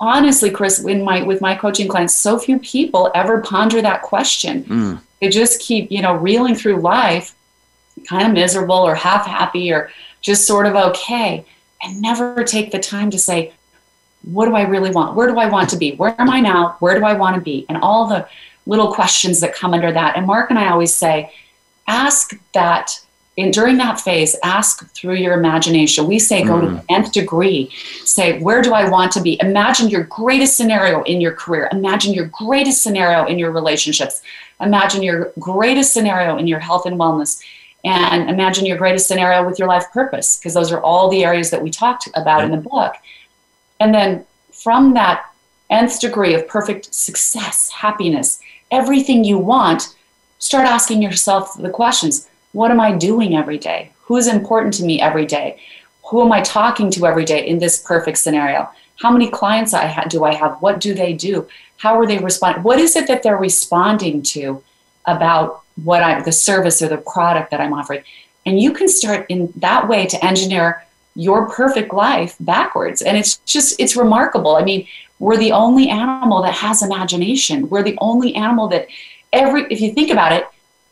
[0.00, 4.64] honestly, Chris, in my with my coaching clients, so few people ever ponder that question.
[4.64, 5.00] Mm.
[5.20, 7.34] They just keep, you know, reeling through life,
[8.08, 9.90] kind of miserable or half happy or
[10.20, 11.44] just sort of okay,
[11.82, 13.52] and never take the time to say,
[14.22, 15.16] what do I really want?
[15.16, 15.94] Where do I want to be?
[15.94, 16.76] Where am I now?
[16.80, 17.64] Where do I want to be?
[17.68, 18.28] And all the
[18.66, 20.16] little questions that come under that.
[20.16, 21.32] And Mark and I always say,
[21.86, 23.00] ask that
[23.38, 26.06] and during that phase, ask through your imagination.
[26.06, 26.60] We say go mm.
[26.60, 27.70] to the nth degree.
[28.04, 29.38] Say, where do I want to be?
[29.40, 31.68] Imagine your greatest scenario in your career.
[31.72, 34.20] Imagine your greatest scenario in your relationships.
[34.60, 37.42] Imagine your greatest scenario in your health and wellness.
[37.84, 41.50] And imagine your greatest scenario with your life purpose, because those are all the areas
[41.50, 42.94] that we talked about in the book.
[43.78, 45.26] And then from that
[45.70, 48.40] nth degree of perfect success, happiness,
[48.70, 49.94] everything you want,
[50.38, 53.92] start asking yourself the questions what am I doing every day?
[54.06, 55.60] Who is important to me every day?
[56.06, 58.68] Who am I talking to every day in this perfect scenario?
[58.96, 60.60] How many clients I ha- do I have?
[60.60, 61.46] What do they do?
[61.76, 62.64] How are they responding?
[62.64, 64.62] What is it that they're responding to
[65.06, 68.02] about what I the service or the product that I'm offering?
[68.46, 73.02] And you can start in that way to engineer your perfect life backwards.
[73.02, 74.56] And it's just it's remarkable.
[74.56, 74.86] I mean,
[75.18, 77.68] we're the only animal that has imagination.
[77.68, 78.88] We're the only animal that
[79.32, 80.46] every if you think about it,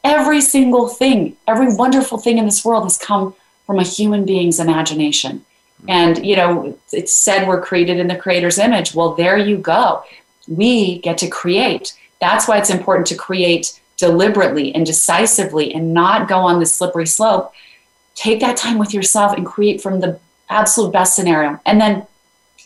[0.04, 3.34] Every single thing, every wonderful thing in this world has come
[3.66, 5.44] from a human being's imagination.
[5.82, 5.90] Mm-hmm.
[5.90, 8.94] And, you know, it's said we're created in the creator's image.
[8.94, 10.04] Well, there you go.
[10.46, 11.94] We get to create.
[12.20, 17.06] That's why it's important to create deliberately and decisively and not go on the slippery
[17.06, 17.52] slope.
[18.14, 21.60] Take that time with yourself and create from the absolute best scenario.
[21.66, 22.06] And then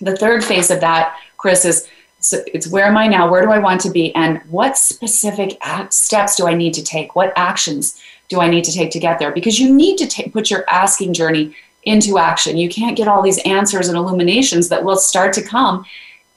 [0.00, 1.88] the third phase of that, Chris, is
[2.20, 3.28] so it's where am I now?
[3.28, 4.14] Where do I want to be?
[4.14, 5.58] And what specific
[5.90, 7.16] steps do I need to take?
[7.16, 9.32] What actions do I need to take to get there?
[9.32, 12.56] Because you need to put your asking journey into action.
[12.56, 15.84] You can't get all these answers and illuminations that will start to come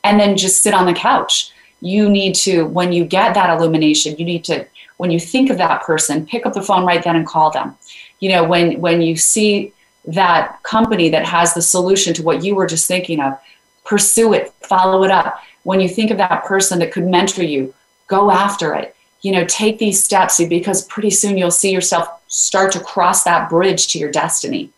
[0.04, 1.52] and then just sit on the couch.
[1.82, 4.66] You need to, when you get that illumination, you need to,
[4.98, 7.78] when you think of that person, pick up the phone right then and call them.
[8.20, 9.74] You know, when when you see
[10.08, 13.40] that company that has the solution to what you were just thinking of,
[13.84, 17.74] pursue it, follow it up when you think of that person that could mentor you,
[18.08, 18.96] go after it.
[19.22, 23.50] You know, take these steps because pretty soon you'll see yourself start to cross that
[23.50, 24.70] bridge to your destiny.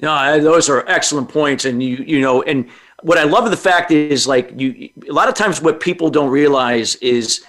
[0.00, 2.68] No, those are excellent points, and you you know, and
[3.02, 4.90] what I love of the fact is like you.
[5.08, 7.44] A lot of times, what people don't realize is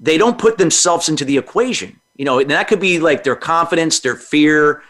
[0.00, 2.00] they don't put themselves into the equation.
[2.16, 4.82] You know, and that could be like their confidence, their fear,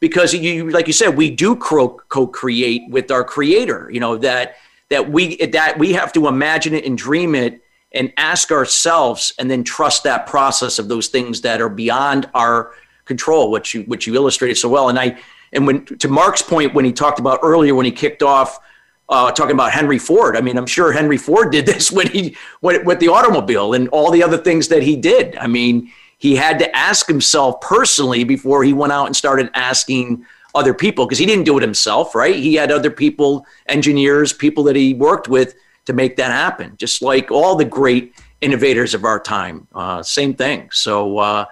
[0.00, 3.90] because you like you said, we do co-create with our creator.
[3.90, 4.56] You know that
[4.90, 9.50] that we that we have to imagine it and dream it and ask ourselves and
[9.50, 12.72] then trust that process of those things that are beyond our
[13.04, 15.18] control which you which you illustrated so well and i
[15.52, 18.60] and when to mark's point when he talked about earlier when he kicked off
[19.08, 22.36] uh, talking about henry ford i mean i'm sure henry ford did this when he
[22.60, 26.34] went with the automobile and all the other things that he did i mean he
[26.34, 31.18] had to ask himself personally before he went out and started asking other people because
[31.18, 32.34] he didn't do it himself, right?
[32.34, 35.54] He had other people, engineers, people that he worked with
[35.86, 39.68] to make that happen, just like all the great innovators of our time.
[39.74, 40.68] Uh, same thing.
[40.72, 41.44] So, uh,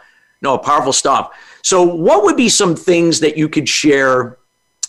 [0.42, 1.34] no, powerful stuff.
[1.62, 4.38] So, what would be some things that you could share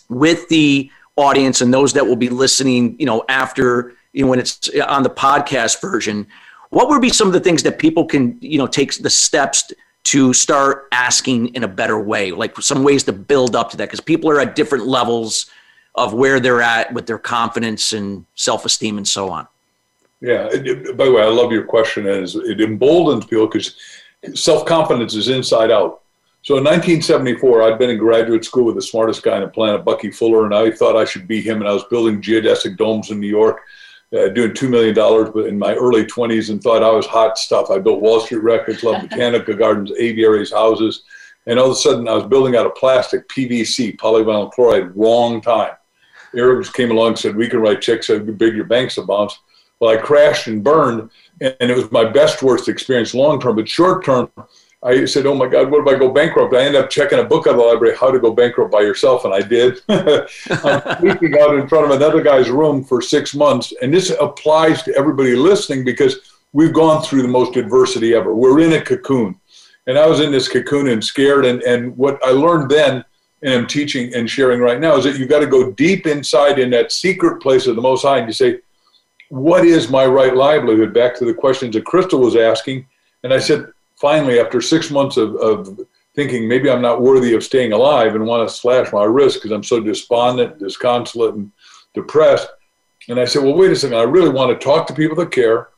[0.09, 4.39] with the audience and those that will be listening, you know, after, you know, when
[4.39, 6.25] it's uh, on the podcast version?
[6.69, 9.71] What would be some of the things that people can, you know, take the steps
[10.05, 13.85] to start asking in a better way, like some ways to build up to that,
[13.85, 15.47] because people are at different levels
[15.95, 19.47] of where they're at with their confidence and self esteem and so on.
[20.21, 20.47] Yeah.
[20.93, 23.75] By the way, I love your question, and it emboldens people because
[24.33, 26.01] self confidence is inside out.
[26.47, 29.83] So in 1974, I'd been in graduate school with the smartest guy on the planet,
[29.83, 31.57] Bucky Fuller, and I thought I should be him.
[31.59, 33.63] And I was building geodesic domes in New York
[34.13, 37.69] uh, doing $2 million but in my early 20s and thought I was hot stuff.
[37.69, 41.03] I built Wall Street Records, Love Botanica Gardens, aviaries, houses.
[41.47, 45.41] And all of a sudden, I was building out of plastic, PVC, polyvinyl chloride, wrong
[45.41, 45.73] time.
[46.33, 49.37] Eric came along and said, we can write checks how big your bank's a bounce.
[49.81, 51.09] Well, I crashed and burned,
[51.41, 53.57] and it was my best, worst experience long term.
[53.57, 54.31] But short term,
[54.83, 57.23] I said, "Oh my God, what if I go bankrupt?" I end up checking a
[57.23, 59.81] book out of the library, "How to Go Bankrupt by Yourself," and I did.
[59.89, 64.83] I'm sleeping out in front of another guy's room for six months, and this applies
[64.83, 66.19] to everybody listening because
[66.53, 68.35] we've gone through the most adversity ever.
[68.35, 69.39] We're in a cocoon,
[69.87, 71.45] and I was in this cocoon and scared.
[71.45, 73.03] And and what I learned then,
[73.41, 76.59] and I'm teaching and sharing right now, is that you've got to go deep inside
[76.59, 78.59] in that secret place of the Most High, and you say,
[79.29, 82.85] "What is my right livelihood?" Back to the questions that Crystal was asking,
[83.23, 83.65] and I said
[83.97, 85.79] finally, after six months of, of
[86.15, 89.51] thinking maybe I'm not worthy of staying alive and want to slash my wrist because
[89.51, 91.51] I'm so despondent, disconsolate, and
[91.93, 92.47] depressed.
[93.09, 93.97] And I said, well, wait a second.
[93.97, 95.69] I really want to talk to people that care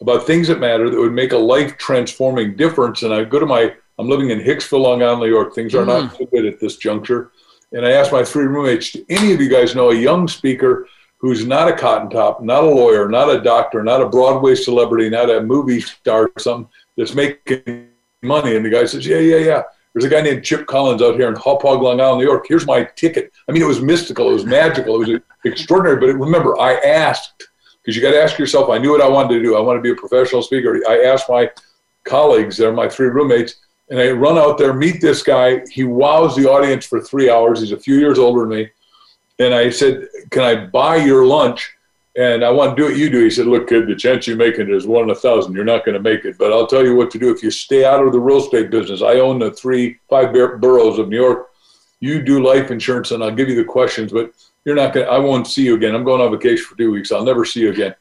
[0.00, 3.02] about things that matter that would make a life transforming difference.
[3.02, 5.54] And I go to my, I'm living in Hicksville, Long Island, New York.
[5.54, 6.06] Things are mm-hmm.
[6.06, 7.30] not so good at this juncture.
[7.72, 10.88] And I asked my three roommates, do any of you guys know a young speaker
[11.18, 15.08] who's not a cotton top, not a lawyer, not a doctor, not a Broadway celebrity,
[15.08, 17.88] not a movie star or something, that's making
[18.22, 18.56] money.
[18.56, 19.62] And the guy says, yeah, yeah, yeah.
[19.92, 22.46] There's a guy named Chip Collins out here in Hauppauge, Long Island, New York.
[22.48, 23.30] Here's my ticket.
[23.48, 24.30] I mean, it was mystical.
[24.30, 25.02] It was magical.
[25.02, 26.00] It was extraordinary.
[26.00, 27.46] But remember, I asked,
[27.82, 29.54] because you got to ask yourself, I knew what I wanted to do.
[29.56, 30.80] I want to be a professional speaker.
[30.88, 31.50] I asked my
[32.04, 33.56] colleagues, they're my three roommates,
[33.90, 35.62] and I run out there, meet this guy.
[35.70, 37.60] He wows the audience for three hours.
[37.60, 38.70] He's a few years older than me.
[39.38, 41.74] And I said, Can I buy your lunch?
[42.14, 43.24] And I want to do what you do.
[43.24, 45.54] He said, Look, kid, the chance you make it is one in a thousand.
[45.54, 46.36] You're not going to make it.
[46.38, 47.30] But I'll tell you what to do.
[47.30, 50.98] If you stay out of the real estate business, I own the three, five boroughs
[50.98, 51.50] of New York.
[52.00, 54.32] You do life insurance, and I'll give you the questions, but
[54.64, 55.94] you're not going to, I won't see you again.
[55.94, 57.12] I'm going on vacation for two weeks.
[57.12, 57.94] I'll never see you again.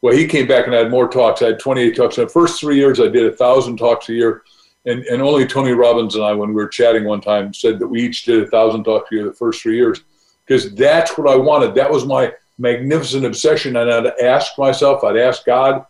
[0.00, 1.42] Well, he came back and I had more talks.
[1.42, 2.18] I had 28 talks.
[2.18, 4.42] In the first three years, I did a thousand talks a year.
[4.84, 7.86] And, and only Tony Robbins and I, when we were chatting one time, said that
[7.86, 10.02] we each did a thousand talks a year the first three years
[10.44, 11.76] because that's what I wanted.
[11.76, 13.76] That was my magnificent obsession.
[13.76, 15.84] And I'd ask myself, I'd ask God,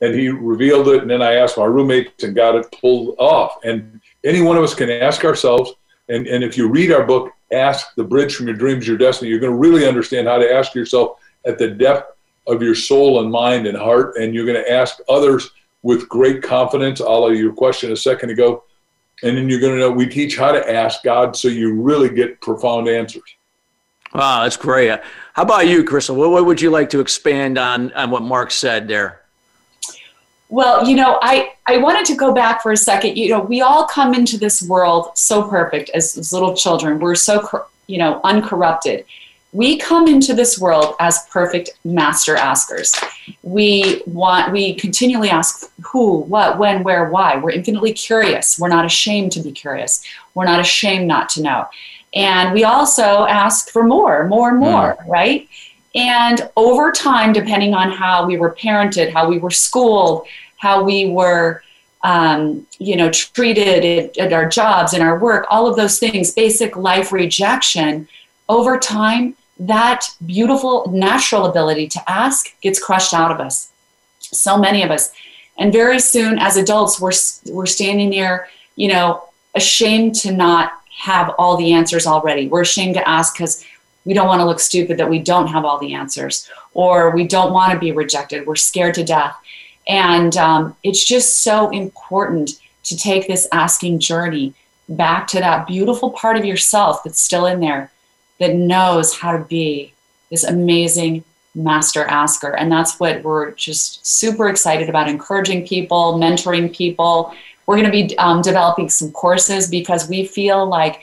[0.00, 1.02] and He revealed it.
[1.02, 3.58] And then I asked my roommates and got it pulled off.
[3.64, 5.72] And any one of us can ask ourselves.
[6.08, 9.30] And, and if you read our book, Ask the Bridge from Your Dreams, Your Destiny,
[9.30, 12.12] you're going to really understand how to ask yourself at the depth
[12.46, 14.16] of your soul and mind and heart.
[14.16, 15.50] And you're going to ask others
[15.82, 18.64] with great confidence, all of your question a second ago.
[19.22, 22.08] And then you're going to know we teach how to ask God so you really
[22.08, 23.36] get profound answers.
[24.14, 25.00] Wow, that's great.
[25.34, 26.16] How about you, Crystal?
[26.16, 29.20] What, what would you like to expand on on what Mark said there?
[30.48, 33.18] Well, you know, I, I wanted to go back for a second.
[33.18, 37.00] You know, we all come into this world so perfect as, as little children.
[37.00, 39.04] We're so, you know, uncorrupted.
[39.52, 42.94] We come into this world as perfect master askers.
[43.42, 47.38] We want, we continually ask who, what, when, where, why.
[47.38, 48.58] We're infinitely curious.
[48.58, 50.04] We're not ashamed to be curious.
[50.34, 51.66] We're not ashamed not to know.
[52.16, 55.06] And we also ask for more, more and more, mm.
[55.06, 55.48] right?
[55.94, 60.26] And over time, depending on how we were parented, how we were schooled,
[60.56, 61.62] how we were,
[62.02, 66.32] um, you know, treated at, at our jobs and our work, all of those things,
[66.32, 68.08] basic life rejection,
[68.48, 73.70] over time, that beautiful natural ability to ask gets crushed out of us.
[74.20, 75.12] So many of us.
[75.58, 77.12] And very soon, as adults, we're,
[77.52, 79.24] we're standing there, you know,
[79.54, 82.48] ashamed to not have all the answers already.
[82.48, 83.64] We're ashamed to ask because
[84.04, 87.26] we don't want to look stupid that we don't have all the answers, or we
[87.26, 88.46] don't want to be rejected.
[88.46, 89.36] We're scared to death.
[89.88, 92.52] And um, it's just so important
[92.84, 94.54] to take this asking journey
[94.88, 97.90] back to that beautiful part of yourself that's still in there
[98.38, 99.92] that knows how to be
[100.30, 102.54] this amazing master asker.
[102.54, 107.34] And that's what we're just super excited about encouraging people, mentoring people,
[107.66, 111.02] we're going to be um, developing some courses because we feel like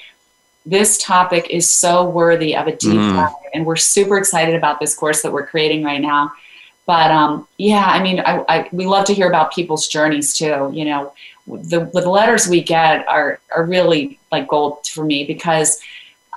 [0.65, 3.13] this topic is so worthy of a deep mm.
[3.13, 6.31] dive, and we're super excited about this course that we're creating right now.
[6.85, 10.71] But um, yeah, I mean, I, I, we love to hear about people's journeys too.
[10.73, 11.13] You know,
[11.47, 15.79] the, the letters we get are are really like gold for me because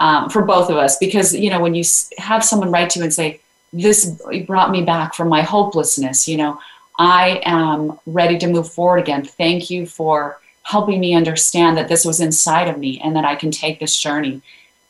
[0.01, 1.85] um, for both of us because you know when you
[2.19, 3.41] have someone write to you and say
[3.73, 6.59] this brought me back from my hopelessness, you know,
[6.99, 9.25] I am ready to move forward again.
[9.25, 13.37] Thank you for helping me understand that this was inside of me and that I
[13.37, 14.43] can take this journey.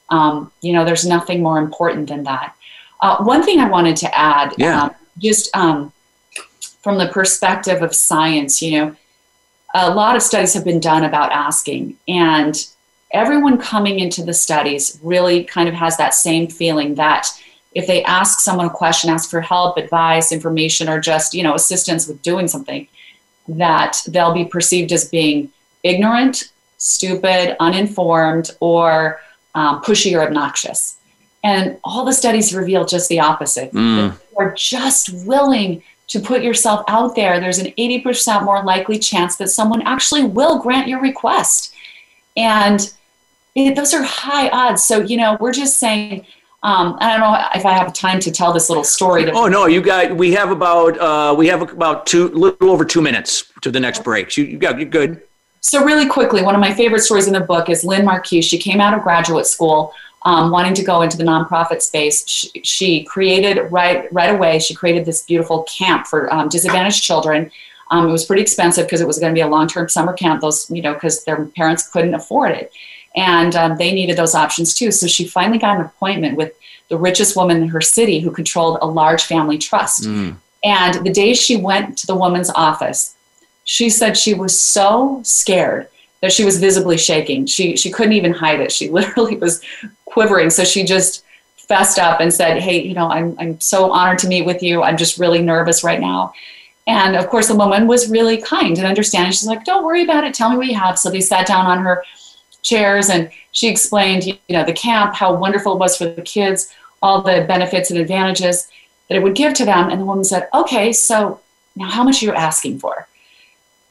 [0.08, 2.54] Um, you know, there's nothing more important than that.
[3.00, 4.84] Uh, one thing I wanted to add, yeah.
[4.84, 5.92] um, just um,
[6.82, 8.96] from the perspective of science, you know,
[9.74, 12.66] a lot of studies have been done about asking, and
[13.10, 17.28] everyone coming into the studies really kind of has that same feeling that
[17.76, 21.54] if they ask someone a question, ask for help, advice, information, or just you know
[21.54, 22.88] assistance with doing something,
[23.48, 25.50] that they'll be perceived as being
[25.82, 29.20] ignorant, stupid, uninformed, or
[29.54, 30.96] um, pushy or obnoxious.
[31.44, 33.70] And all the studies reveal just the opposite.
[33.72, 34.12] Mm.
[34.12, 39.36] you are just willing to put yourself out there, there's an 80% more likely chance
[39.36, 41.74] that someone actually will grant your request.
[42.36, 42.80] And
[43.56, 44.84] it, those are high odds.
[44.84, 46.24] So, you know, we're just saying,
[46.66, 49.24] um, I don't know if I have time to tell this little story.
[49.24, 50.16] That Oh no, you got.
[50.16, 50.98] We have about.
[50.98, 54.36] Uh, we have about two, little over two minutes to the next break.
[54.36, 54.76] You, you got.
[54.76, 55.22] You're good.
[55.60, 58.42] So, really quickly, one of my favorite stories in the book is Lynn Marquis.
[58.42, 62.26] She came out of graduate school um, wanting to go into the nonprofit space.
[62.26, 64.58] She, she, created right right away.
[64.58, 67.52] She created this beautiful camp for um, disadvantaged children.
[67.92, 70.14] Um, it was pretty expensive because it was going to be a long term summer
[70.14, 70.40] camp.
[70.40, 72.72] Those you know because their parents couldn't afford it,
[73.16, 74.92] and um, they needed those options too.
[74.92, 76.54] So she finally got an appointment with
[76.88, 80.04] the richest woman in her city who controlled a large family trust.
[80.04, 80.36] Mm.
[80.62, 83.16] And the day she went to the woman's office,
[83.64, 85.88] she said she was so scared
[86.20, 87.46] that she was visibly shaking.
[87.46, 88.70] She she couldn't even hide it.
[88.70, 89.60] She literally was
[90.04, 90.50] quivering.
[90.50, 91.24] So she just
[91.56, 94.82] fessed up and said, "Hey, you know, I'm I'm so honored to meet with you.
[94.82, 96.32] I'm just really nervous right now."
[96.88, 99.32] And of course, the woman was really kind and understanding.
[99.32, 100.34] She's like, "Don't worry about it.
[100.34, 102.02] Tell me what you have." So they sat down on her
[102.66, 106.72] chairs and she explained, you know, the camp, how wonderful it was for the kids,
[107.02, 108.68] all the benefits and advantages
[109.08, 109.88] that it would give to them.
[109.88, 111.40] And the woman said, "Okay, so
[111.76, 113.06] now how much are you asking for?"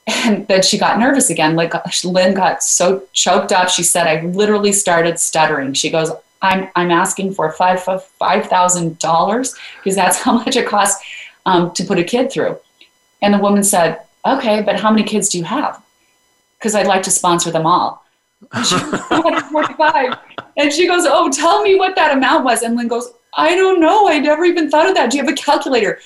[0.25, 1.55] And then she got nervous again.
[1.55, 1.73] Like
[2.03, 6.11] Lynn got so choked up, she said, "I literally started stuttering." She goes,
[6.41, 7.81] "I'm I'm asking for five
[8.19, 11.03] five thousand dollars because that's how much it costs
[11.45, 12.57] um, to put a kid through."
[13.21, 15.81] And the woman said, "Okay, but how many kids do you have?
[16.59, 18.04] Because I'd like to sponsor them all."
[18.53, 20.17] And she, 245.
[20.57, 23.79] and she goes, "Oh, tell me what that amount was." And Lynn goes, "I don't
[23.79, 24.07] know.
[24.07, 25.11] I never even thought of that.
[25.11, 25.99] Do you have a calculator?"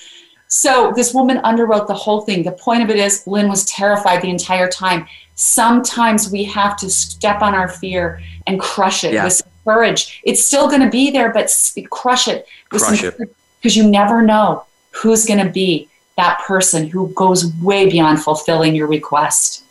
[0.48, 2.42] So this woman underwrote the whole thing.
[2.42, 5.06] The point of it is, Lynn was terrified the entire time.
[5.36, 9.24] Sometimes we have to step on our fear and crush it Yeah.
[9.24, 10.20] with some courage.
[10.24, 11.50] It's still going to be there, but
[11.90, 13.34] crush it with Crush some it.
[13.62, 18.74] because you never know who's going to be that person who goes way beyond fulfilling
[18.74, 19.62] your request.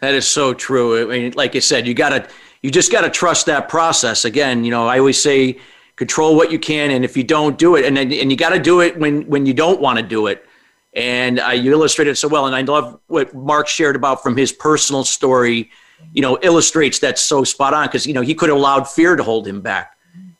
[0.00, 1.10] That is so true.
[1.10, 2.28] I mean, like I said, you gotta,
[2.62, 4.24] you just gotta trust that process.
[4.24, 5.58] Again, you know, I always say,
[6.00, 8.58] control what you can, and if you don't do it, and and you got to
[8.58, 10.46] do it when when you don't want to do it.
[10.94, 14.50] And uh, you illustrated so well, and I love what Mark shared about from his
[14.50, 15.70] personal story.
[16.14, 19.14] You know, illustrates that so spot on because you know he could have allowed fear
[19.14, 19.94] to hold him back,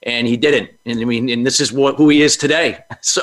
[0.04, 0.70] and he didn't.
[0.86, 2.78] And I mean, and this is what who he is today.
[3.02, 3.22] So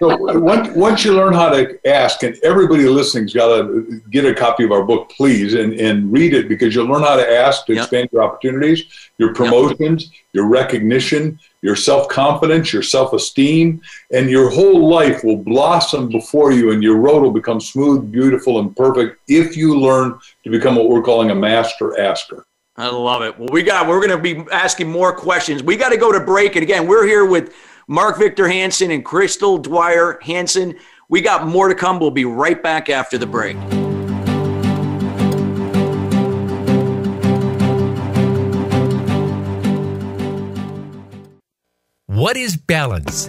[0.00, 4.34] So once, once you learn how to ask, and everybody listening's got to get a
[4.34, 7.66] copy of our book, please, and, and read it because you'll learn how to ask
[7.66, 7.82] to Yep.
[7.82, 8.84] expand your opportunities,
[9.18, 13.80] your promotions, your recognition, your self confidence, your self esteem,
[14.12, 18.58] and your whole life will blossom before you, and your road will become smooth, beautiful,
[18.58, 22.44] and perfect if you learn to become what we're calling a master asker.
[22.76, 23.38] I love it.
[23.38, 25.62] Well, we got we're going to be asking more questions.
[25.62, 27.54] We got to go to break, and again, we're here with
[27.86, 30.76] Mark Victor Hansen and Crystal Dwyer Hansen.
[31.08, 32.00] We got more to come.
[32.00, 33.56] We'll be right back after the break.
[42.06, 43.28] What is balance?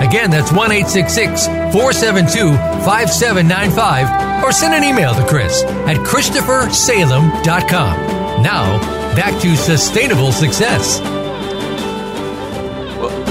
[0.00, 2.52] Again, that's 1 866 472
[2.84, 4.44] 5795.
[4.44, 8.42] Or send an email to Chris at ChristopherSalem.com.
[8.42, 8.78] Now,
[9.14, 11.00] back to Sustainable Success.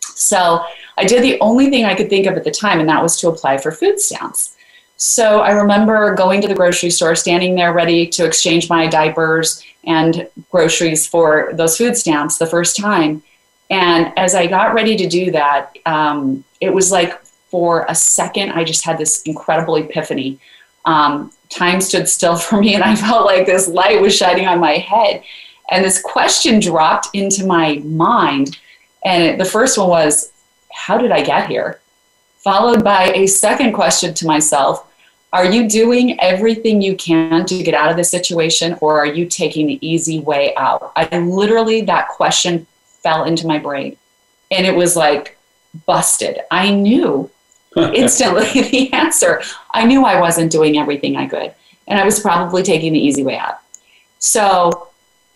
[0.00, 0.62] So
[0.96, 3.18] I did the only thing I could think of at the time, and that was
[3.20, 4.56] to apply for food stamps.
[4.96, 9.62] So I remember going to the grocery store, standing there ready to exchange my diapers
[9.84, 13.22] and groceries for those food stamps the first time.
[13.70, 18.52] And as I got ready to do that, um, it was like for a second,
[18.52, 20.38] I just had this incredible epiphany.
[20.84, 24.60] Um, time stood still for me, and I felt like this light was shining on
[24.60, 25.22] my head.
[25.70, 28.58] And this question dropped into my mind.
[29.04, 30.32] And the first one was,
[30.72, 31.80] How did I get here?
[32.38, 34.86] Followed by a second question to myself
[35.32, 39.26] Are you doing everything you can to get out of this situation, or are you
[39.26, 40.92] taking the easy way out?
[40.96, 42.66] I literally, that question
[43.02, 43.96] fell into my brain.
[44.50, 45.38] And it was like
[45.86, 46.40] busted.
[46.50, 47.30] I knew
[47.76, 49.42] instantly the answer.
[49.72, 51.54] I knew I wasn't doing everything I could.
[51.86, 53.58] And I was probably taking the easy way out.
[54.18, 54.88] So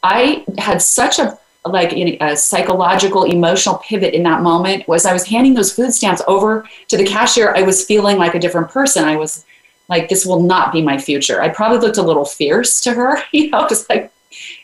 [0.02, 5.24] I had such a like a psychological emotional pivot in that moment was I was
[5.24, 7.54] handing those food stamps over to the cashier.
[7.54, 9.04] I was feeling like a different person.
[9.04, 9.44] I was
[9.88, 11.40] like, this will not be my future.
[11.40, 14.10] I probably looked a little fierce to her, you know, just like,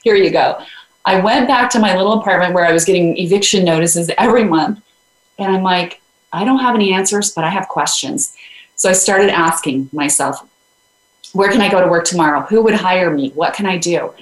[0.03, 0.61] here you go.
[1.09, 4.83] I went back to my little apartment where I was getting eviction notices every month.
[5.39, 6.03] And I'm like,
[6.35, 8.37] I don't have any answers, but I have questions.
[8.77, 10.47] So I started asking myself,
[11.33, 12.43] where can I go to work tomorrow?
[12.43, 13.31] Who would hire me?
[13.31, 14.13] What can I do?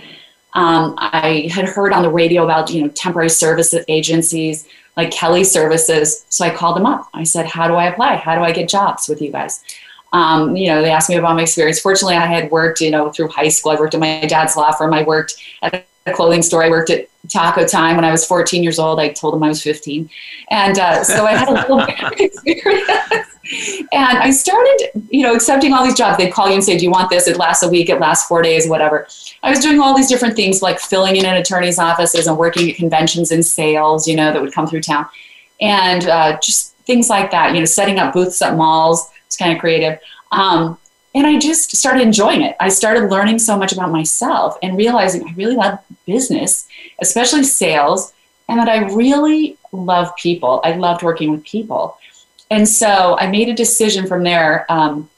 [0.55, 4.67] Um, I had heard on the radio about you know temporary service agencies
[4.97, 7.09] like Kelly Services, so I called them up.
[7.13, 8.17] I said, "How do I apply?
[8.17, 9.63] How do I get jobs with you guys?"
[10.15, 11.79] Um, you know, they asked me about my experience.
[11.79, 13.73] Fortunately, I had worked you know through high school.
[13.73, 14.95] I worked at my dad's law firm.
[14.95, 16.63] I worked at a clothing store.
[16.63, 19.01] I worked at Taco Time when I was 14 years old.
[19.01, 20.09] I told them I was 15.
[20.51, 23.89] And uh, so I had a little bit of experience.
[23.93, 26.19] and I started, you know, accepting all these jobs.
[26.19, 27.27] They'd call you and say, do you want this?
[27.27, 29.07] It lasts a week, it lasts four days, whatever.
[29.43, 32.71] I was doing all these different things like filling in in attorney's offices and working
[32.71, 35.07] at conventions and sales, you know, that would come through town.
[35.61, 39.11] And uh, just things like that, you know, setting up booths at malls.
[39.27, 39.99] It's kind of creative.
[40.31, 40.79] Um,
[41.17, 42.57] and I just started enjoying it.
[42.61, 46.69] I started learning so much about myself and realizing I really love business,
[47.01, 48.13] especially sales,
[48.51, 50.61] and that I really love people.
[50.63, 51.97] I loved working with people.
[52.51, 55.09] And so I made a decision from there um,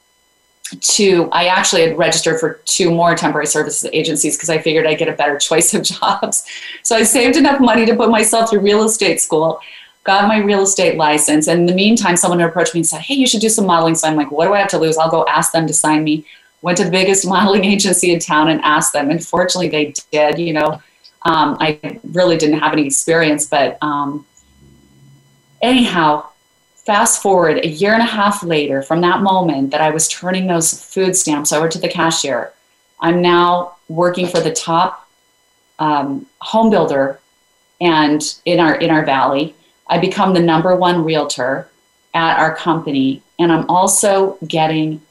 [0.79, 4.99] to, I actually had registered for two more temporary services agencies because I figured I'd
[4.99, 6.45] get a better choice of jobs.
[6.81, 9.59] So I saved enough money to put myself through real estate school
[10.03, 11.47] got my real estate license.
[11.47, 13.95] And in the meantime, someone approached me and said, Hey, you should do some modeling.
[13.95, 14.97] So I'm like, What do I have to lose?
[14.97, 16.25] I'll go ask them to sign me.
[16.61, 19.09] Went to the biggest modeling agency in town and asked them.
[19.09, 20.39] And fortunately, they did.
[20.39, 20.81] You know,
[21.23, 23.45] um, I really didn't have any experience.
[23.45, 24.25] But um,
[25.61, 26.29] anyhow,
[26.75, 30.47] fast forward a year and a half later from that moment that I was turning
[30.47, 32.53] those food stamps over to the cashier,
[32.99, 35.07] I'm now working for the top
[35.77, 37.19] um, home builder
[37.81, 39.55] and in our in our valley
[39.89, 41.67] I become the number one realtor
[42.13, 43.21] at our company.
[43.37, 45.01] And I'm also getting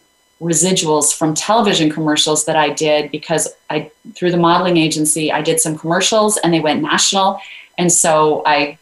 [0.41, 5.59] residuals from television commercials that I did because I through the modeling agency I did
[5.59, 7.41] some commercials and they went national
[7.77, 8.79] and so I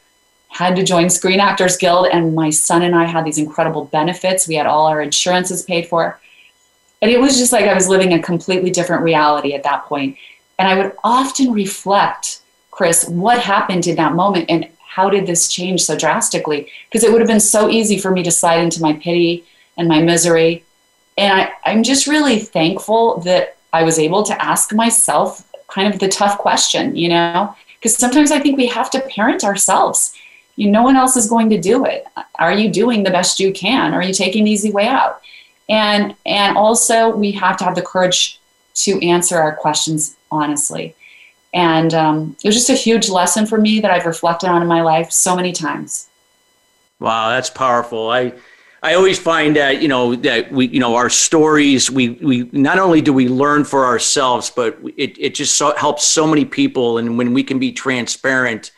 [0.56, 4.48] had to join Screen Actors Guild, and my son and I had these incredible benefits.
[4.48, 6.18] We had all our insurances paid for.
[7.02, 10.16] And it was just like I was living a completely different reality at that point.
[10.58, 12.40] And I would often reflect,
[12.70, 14.66] Chris, what happened in that moment and
[14.96, 16.70] how did this change so drastically?
[16.88, 19.44] Because it would have been so easy for me to slide into my pity
[19.76, 20.64] and my misery.
[21.18, 26.00] And I, I'm just really thankful that I was able to ask myself kind of
[26.00, 27.54] the tough question, you know?
[27.74, 30.14] Because sometimes I think we have to parent ourselves.
[30.56, 32.06] You, no one else is going to do it.
[32.38, 33.92] Are you doing the best you can?
[33.92, 35.20] Are you taking the easy way out?
[35.68, 38.40] And and also we have to have the courage
[38.84, 40.94] to answer our questions honestly.
[41.56, 44.68] And um, it was just a huge lesson for me that I've reflected on in
[44.68, 46.06] my life so many times.
[47.00, 48.10] Wow, that's powerful.
[48.10, 48.34] I
[48.82, 52.78] I always find that you know that we you know our stories we we not
[52.78, 56.98] only do we learn for ourselves, but it it just so, helps so many people.
[56.98, 58.70] And when we can be transparent,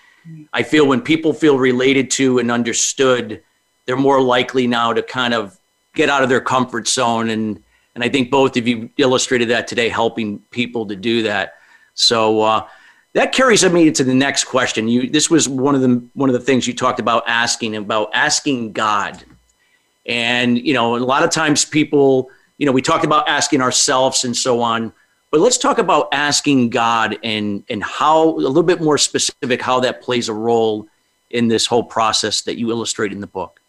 [0.53, 3.43] I feel when people feel related to and understood,
[3.87, 5.59] they're more likely now to kind of
[5.97, 7.61] get out of their comfort zone and
[7.97, 11.58] and I think both of you illustrated that today, helping people to do that.
[11.99, 12.69] So uh,
[13.15, 14.87] that carries me to the next question.
[14.87, 18.11] You, this was one of the one of the things you talked about asking about
[18.15, 19.25] asking God,
[20.07, 24.25] and you know, a lot of times people, you know, we talked about asking ourselves
[24.25, 24.93] and so on,
[25.33, 29.81] but let's talk about asking God and and how a little bit more specific how
[29.81, 30.87] that plays a role
[31.31, 33.61] in this whole process that you illustrate in the book.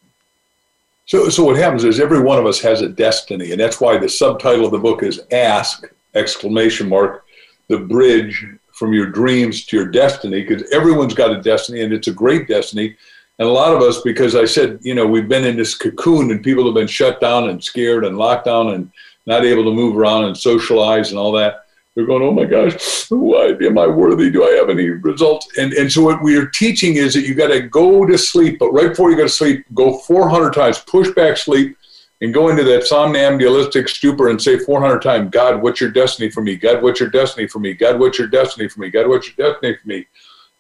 [1.07, 3.97] So, so what happens is every one of us has a destiny, and that's why
[3.97, 7.25] the subtitle of the book is "Ask!" exclamation mark,
[7.70, 12.07] the bridge from your dreams to your destiny, because everyone's got a destiny, and it's
[12.07, 12.95] a great destiny.
[13.38, 16.32] And a lot of us, because I said, you know, we've been in this cocoon,
[16.32, 18.91] and people have been shut down and scared and locked down and
[19.26, 21.65] not able to move around and socialize and all that.
[21.95, 24.30] They're going, oh my gosh, why am I worthy?
[24.30, 25.47] Do I have any results?
[25.57, 28.59] And and so what we are teaching is that you got to go to sleep,
[28.59, 31.76] but right before you go to sleep, go 400 times, push back sleep,
[32.22, 36.41] and go into that somnambulistic stupor and say 400 times, God, what's your destiny for
[36.41, 36.55] me?
[36.55, 37.74] God, what's your destiny for me?
[37.74, 38.89] God, what's your destiny for me?
[38.89, 40.07] God, what's your destiny for me?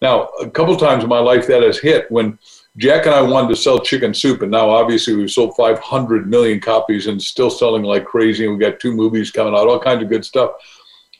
[0.01, 2.39] Now, a couple times in my life that has hit when
[2.77, 6.61] Jack and I wanted to sell chicken soup, and now obviously we've sold 500 million
[6.61, 8.45] copies and still selling like crazy.
[8.45, 10.51] And we got two movies coming out, all kinds of good stuff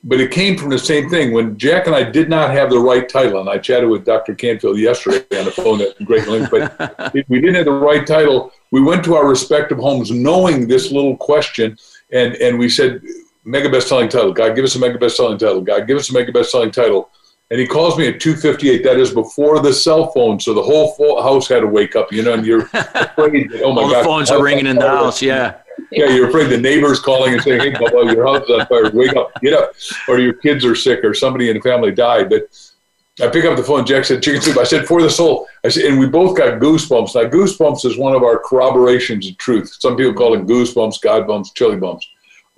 [0.03, 1.33] but it came from the same thing.
[1.33, 4.33] When Jack and I did not have the right title, and I chatted with Dr.
[4.33, 8.53] Canfield yesterday on the phone at Great Link, but we didn't have the right title.
[8.71, 11.77] We went to our respective homes knowing this little question,
[12.13, 13.01] and, and we said,
[13.43, 14.31] mega best-selling title.
[14.31, 15.61] God, give us a mega best-selling title.
[15.61, 17.09] God, give us a mega best-selling title.
[17.51, 18.83] And he calls me at 2:58.
[18.83, 22.13] That is before the cell phone, so the whole house had to wake up.
[22.13, 23.49] You know, and you're afraid.
[23.49, 24.01] That, oh my All God!
[24.01, 25.19] The phones are ringing in the house.
[25.19, 25.55] Yeah
[25.91, 28.89] yeah, you're afraid the neighbor's calling and saying, "Hey, Bubba, your house is on fire.
[28.91, 29.73] Wake up, get up!"
[30.07, 32.29] Or your kids are sick, or somebody in the family died.
[32.29, 32.47] But
[33.21, 33.85] I pick up the phone.
[33.85, 36.59] Jack said, "Chicken soup." I said, "For the soul." I said, and we both got
[36.59, 37.15] goosebumps.
[37.15, 39.75] Now, goosebumps is one of our corroborations of truth.
[39.79, 42.07] Some people call it goosebumps, God bumps, chili bumps.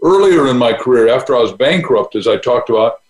[0.03, 3.01] Earlier in my career, after I was bankrupt, as I talked about,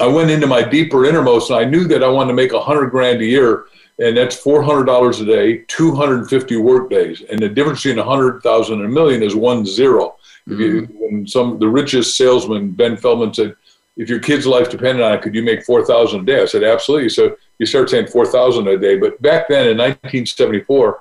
[0.00, 2.60] I went into my deeper innermost, and I knew that I wanted to make a
[2.60, 3.66] hundred grand a year
[3.98, 7.48] and that's four hundred dollars a day, two hundred and fifty work days, and the
[7.48, 10.16] difference between a hundred thousand and a million is one zero.
[10.48, 10.60] 0 mm-hmm.
[10.60, 13.56] you, when some the richest salesman Ben Feldman said,
[13.96, 16.46] "If your kid's life depended on it, could you make four thousand a day?" I
[16.46, 21.00] said, "Absolutely." So you start saying four thousand a day, but back then in 1974,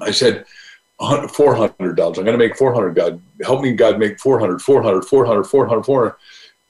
[0.00, 0.44] I said.
[1.30, 2.18] Four hundred dollars.
[2.18, 2.96] I'm going to make four hundred.
[2.96, 3.72] God help me.
[3.72, 6.16] God make 400, 400, 400, 400, 400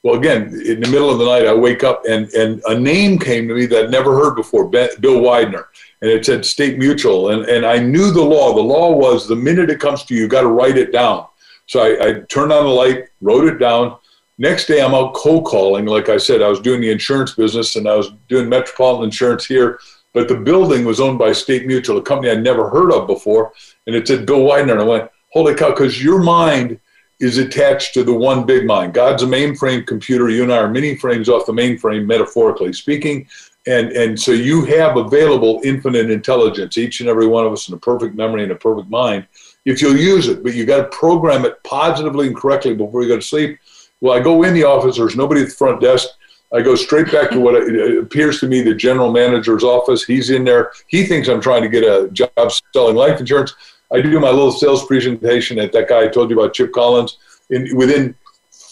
[0.03, 3.19] well, again, in the middle of the night, I wake up and, and a name
[3.19, 5.67] came to me that I'd never heard before, Bill Widener.
[6.01, 7.31] And it said State Mutual.
[7.31, 8.53] And, and I knew the law.
[8.53, 11.27] The law was the minute it comes to you, you got to write it down.
[11.65, 13.97] So I, I turned on the light, wrote it down.
[14.37, 15.85] Next day, I'm out cold calling.
[15.85, 19.45] Like I said, I was doing the insurance business and I was doing Metropolitan Insurance
[19.45, 19.79] here.
[20.13, 23.51] But the building was owned by State Mutual, a company I'd never heard of before.
[23.85, 24.73] And it said Bill Widener.
[24.73, 26.79] And I went, holy cow, because your mind
[27.19, 28.93] is attached to the one big mind.
[28.93, 30.29] God's a mainframe computer.
[30.29, 33.27] You and I are mini frames off the mainframe, metaphorically speaking.
[33.67, 37.75] And, and so you have available infinite intelligence, each and every one of us in
[37.75, 39.27] a perfect memory and a perfect mind,
[39.65, 40.43] if you'll use it.
[40.43, 43.59] But you got to program it positively and correctly before you go to sleep.
[43.99, 46.07] Well, I go in the office, there's nobody at the front desk.
[46.51, 50.03] I go straight back to what appears to me the general manager's office.
[50.03, 50.71] He's in there.
[50.87, 53.53] He thinks I'm trying to get a job selling life insurance.
[53.91, 57.17] I do my little sales presentation at that guy I told you about, Chip Collins.
[57.49, 58.15] And within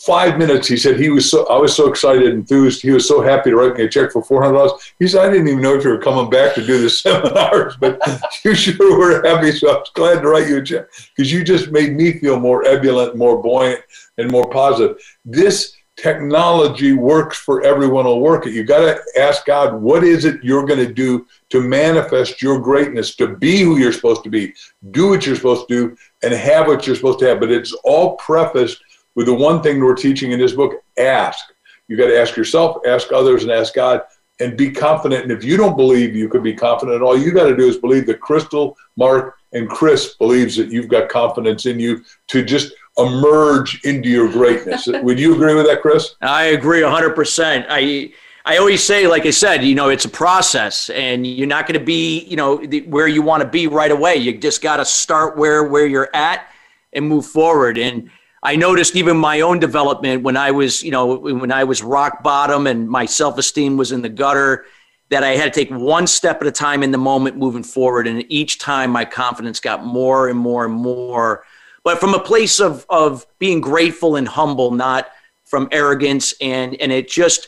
[0.07, 2.82] five minutes, he said he was so I was so excited, enthused.
[2.82, 4.93] He was so happy to write me a check for four hundred dollars.
[4.99, 7.76] He said, "I didn't even know if you were coming back to do the seminars,
[7.80, 7.99] but
[8.43, 9.51] you sure were happy.
[9.51, 12.39] So I was glad to write you a check because you just made me feel
[12.39, 13.82] more ebullient, more buoyant,
[14.18, 14.97] and more positive.
[15.26, 18.54] This technology works for everyone will work it.
[18.54, 22.60] You got to ask God, what is it you're going to do to manifest your
[22.60, 24.54] greatness, to be who you're supposed to be,
[24.91, 27.39] do what you're supposed to do, and have what you're supposed to have.
[27.39, 28.82] But it's all prefaced
[29.16, 31.52] with the one thing we're teaching in this book ask.
[31.88, 34.02] You got to ask yourself, ask others, and ask God,
[34.39, 35.24] and be confident.
[35.24, 37.78] And if you don't believe you could be confident, all you got to do is
[37.78, 42.74] believe that Crystal, Mark, and Chris believes that you've got confidence in you to just
[42.98, 44.88] emerge into your greatness.
[45.02, 46.16] Would you agree with that, Chris?
[46.22, 47.66] I agree 100%.
[47.70, 48.14] I
[48.45, 51.78] I always say, like I said, you know, it's a process, and you're not going
[51.78, 54.16] to be, you know, the, where you want to be right away.
[54.16, 56.50] You just got to start where where you're at
[56.93, 57.78] and move forward.
[57.78, 58.10] And
[58.43, 62.24] I noticed even my own development when I was, you know, when I was rock
[62.24, 64.66] bottom and my self esteem was in the gutter,
[65.10, 68.08] that I had to take one step at a time in the moment, moving forward.
[68.08, 71.43] And each time, my confidence got more and more and more
[71.88, 75.10] but from a place of of being grateful and humble, not
[75.46, 76.34] from arrogance.
[76.42, 77.48] And and it just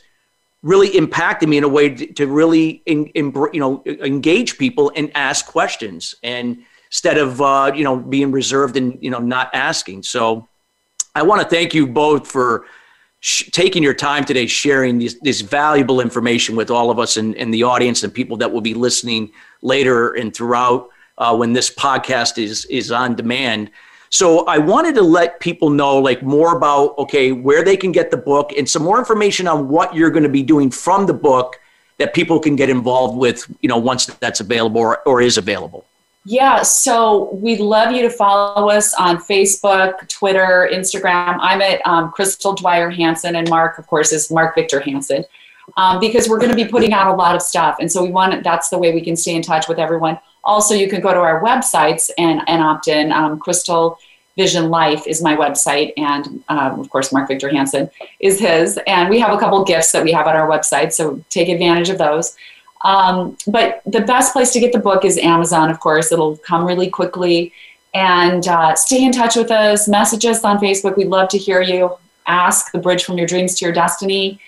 [0.64, 4.94] really impacted me in a way to, to really in, in, you know engage people
[4.96, 9.50] and ask questions and instead of uh, you know being reserved and you know not
[9.54, 10.04] asking.
[10.04, 10.48] So
[11.14, 12.66] I want to thank you both for
[13.20, 17.36] sh- taking your time today, sharing this, this valuable information with all of us and,
[17.36, 21.70] and the audience and people that will be listening later and throughout uh, when this
[21.70, 23.70] podcast is is on demand.
[24.10, 28.10] So I wanted to let people know like more about okay where they can get
[28.12, 31.14] the book and some more information on what you're going to be doing from the
[31.14, 31.60] book
[31.98, 35.86] that people can get involved with you know once that's available or, or is available.
[36.26, 41.38] Yeah, so we'd love you to follow us on Facebook, Twitter, Instagram.
[41.42, 45.24] I'm at um, Crystal Dwyer Hansen, and Mark, of course, is Mark Victor Hansen,
[45.78, 48.12] um, because we're going to be putting out a lot of stuff, and so we
[48.12, 50.20] want that's the way we can stay in touch with everyone.
[50.50, 53.12] Also, you can go to our websites and, and opt in.
[53.12, 54.00] Um, Crystal
[54.36, 57.88] Vision Life is my website, and um, of course, Mark Victor Hansen
[58.20, 58.80] is his.
[58.88, 61.90] And we have a couple gifts that we have on our website, so take advantage
[61.90, 62.36] of those.
[62.84, 66.12] Um, but the best place to get the book is Amazon, of course.
[66.12, 67.54] It'll come really quickly.
[67.94, 70.98] And uh, stay in touch with us, message us on Facebook.
[70.98, 71.96] We'd love to hear you.
[72.26, 74.40] Ask the bridge from your dreams to your destiny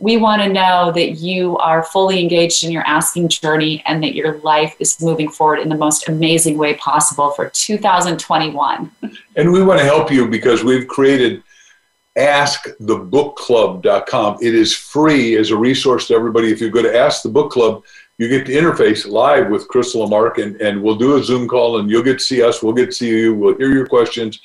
[0.00, 4.14] we want to know that you are fully engaged in your asking journey and that
[4.14, 8.92] your life is moving forward in the most amazing way possible for 2021.
[9.36, 11.42] And we want to help you because we've created
[12.16, 14.38] askthebookclub.com.
[14.40, 16.50] It is free as a resource to everybody.
[16.52, 17.82] If you go to Ask the Book Club,
[18.18, 21.46] you get to interface live with Crystal and Mark, and, and we'll do a Zoom
[21.46, 22.62] call, and you'll get to see us.
[22.62, 23.34] We'll get to see you.
[23.34, 24.40] We'll hear your questions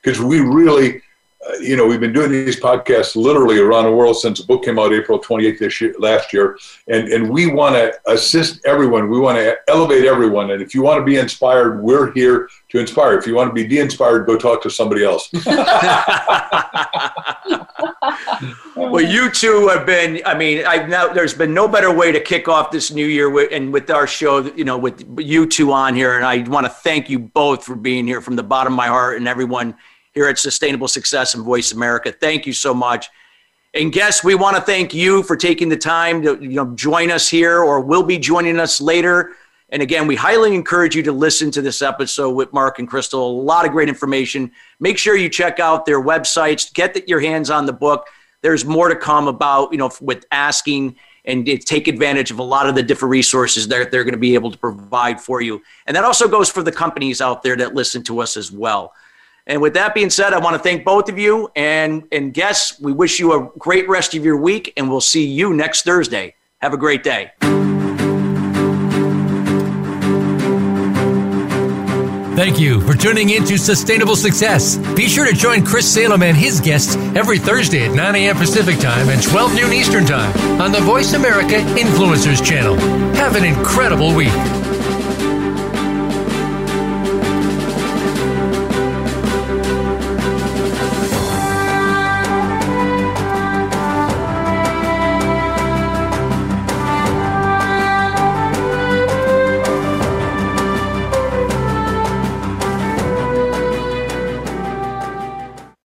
[0.00, 1.02] because we really
[1.46, 4.64] Uh, you know, we've been doing these podcasts literally around the world since the book
[4.64, 6.58] came out April 28th this year, last year.
[6.88, 9.08] And, and we want to assist everyone.
[9.08, 10.50] We want to elevate everyone.
[10.50, 13.16] And if you want to be inspired, we're here to inspire.
[13.16, 15.30] If you want to be de-inspired, go talk to somebody else.
[18.76, 22.20] well, you two have been, I mean, I've now, there's been no better way to
[22.20, 25.72] kick off this new year with, and with our show, you know, with you two
[25.72, 26.16] on here.
[26.16, 28.88] And I want to thank you both for being here from the bottom of my
[28.88, 29.76] heart and everyone
[30.18, 32.10] here at Sustainable Success and Voice America.
[32.10, 33.08] Thank you so much.
[33.72, 37.12] And guests, we want to thank you for taking the time to you know join
[37.12, 39.36] us here or will be joining us later.
[39.68, 43.30] And again, we highly encourage you to listen to this episode with Mark and Crystal.
[43.30, 44.50] A lot of great information.
[44.80, 48.08] Make sure you check out their websites, get your hands on the book.
[48.42, 50.96] There's more to come about, you know, with asking
[51.26, 54.34] and take advantage of a lot of the different resources that they're going to be
[54.34, 55.62] able to provide for you.
[55.86, 58.94] And that also goes for the companies out there that listen to us as well.
[59.48, 62.78] And with that being said, I want to thank both of you and, and guests.
[62.78, 66.34] We wish you a great rest of your week, and we'll see you next Thursday.
[66.58, 67.32] Have a great day.
[72.36, 74.76] Thank you for tuning in to Sustainable Success.
[74.94, 78.36] Be sure to join Chris Salem and his guests every Thursday at 9 a.m.
[78.36, 82.76] Pacific Time and 12 noon Eastern Time on the Voice America Influencers Channel.
[83.16, 84.28] Have an incredible week.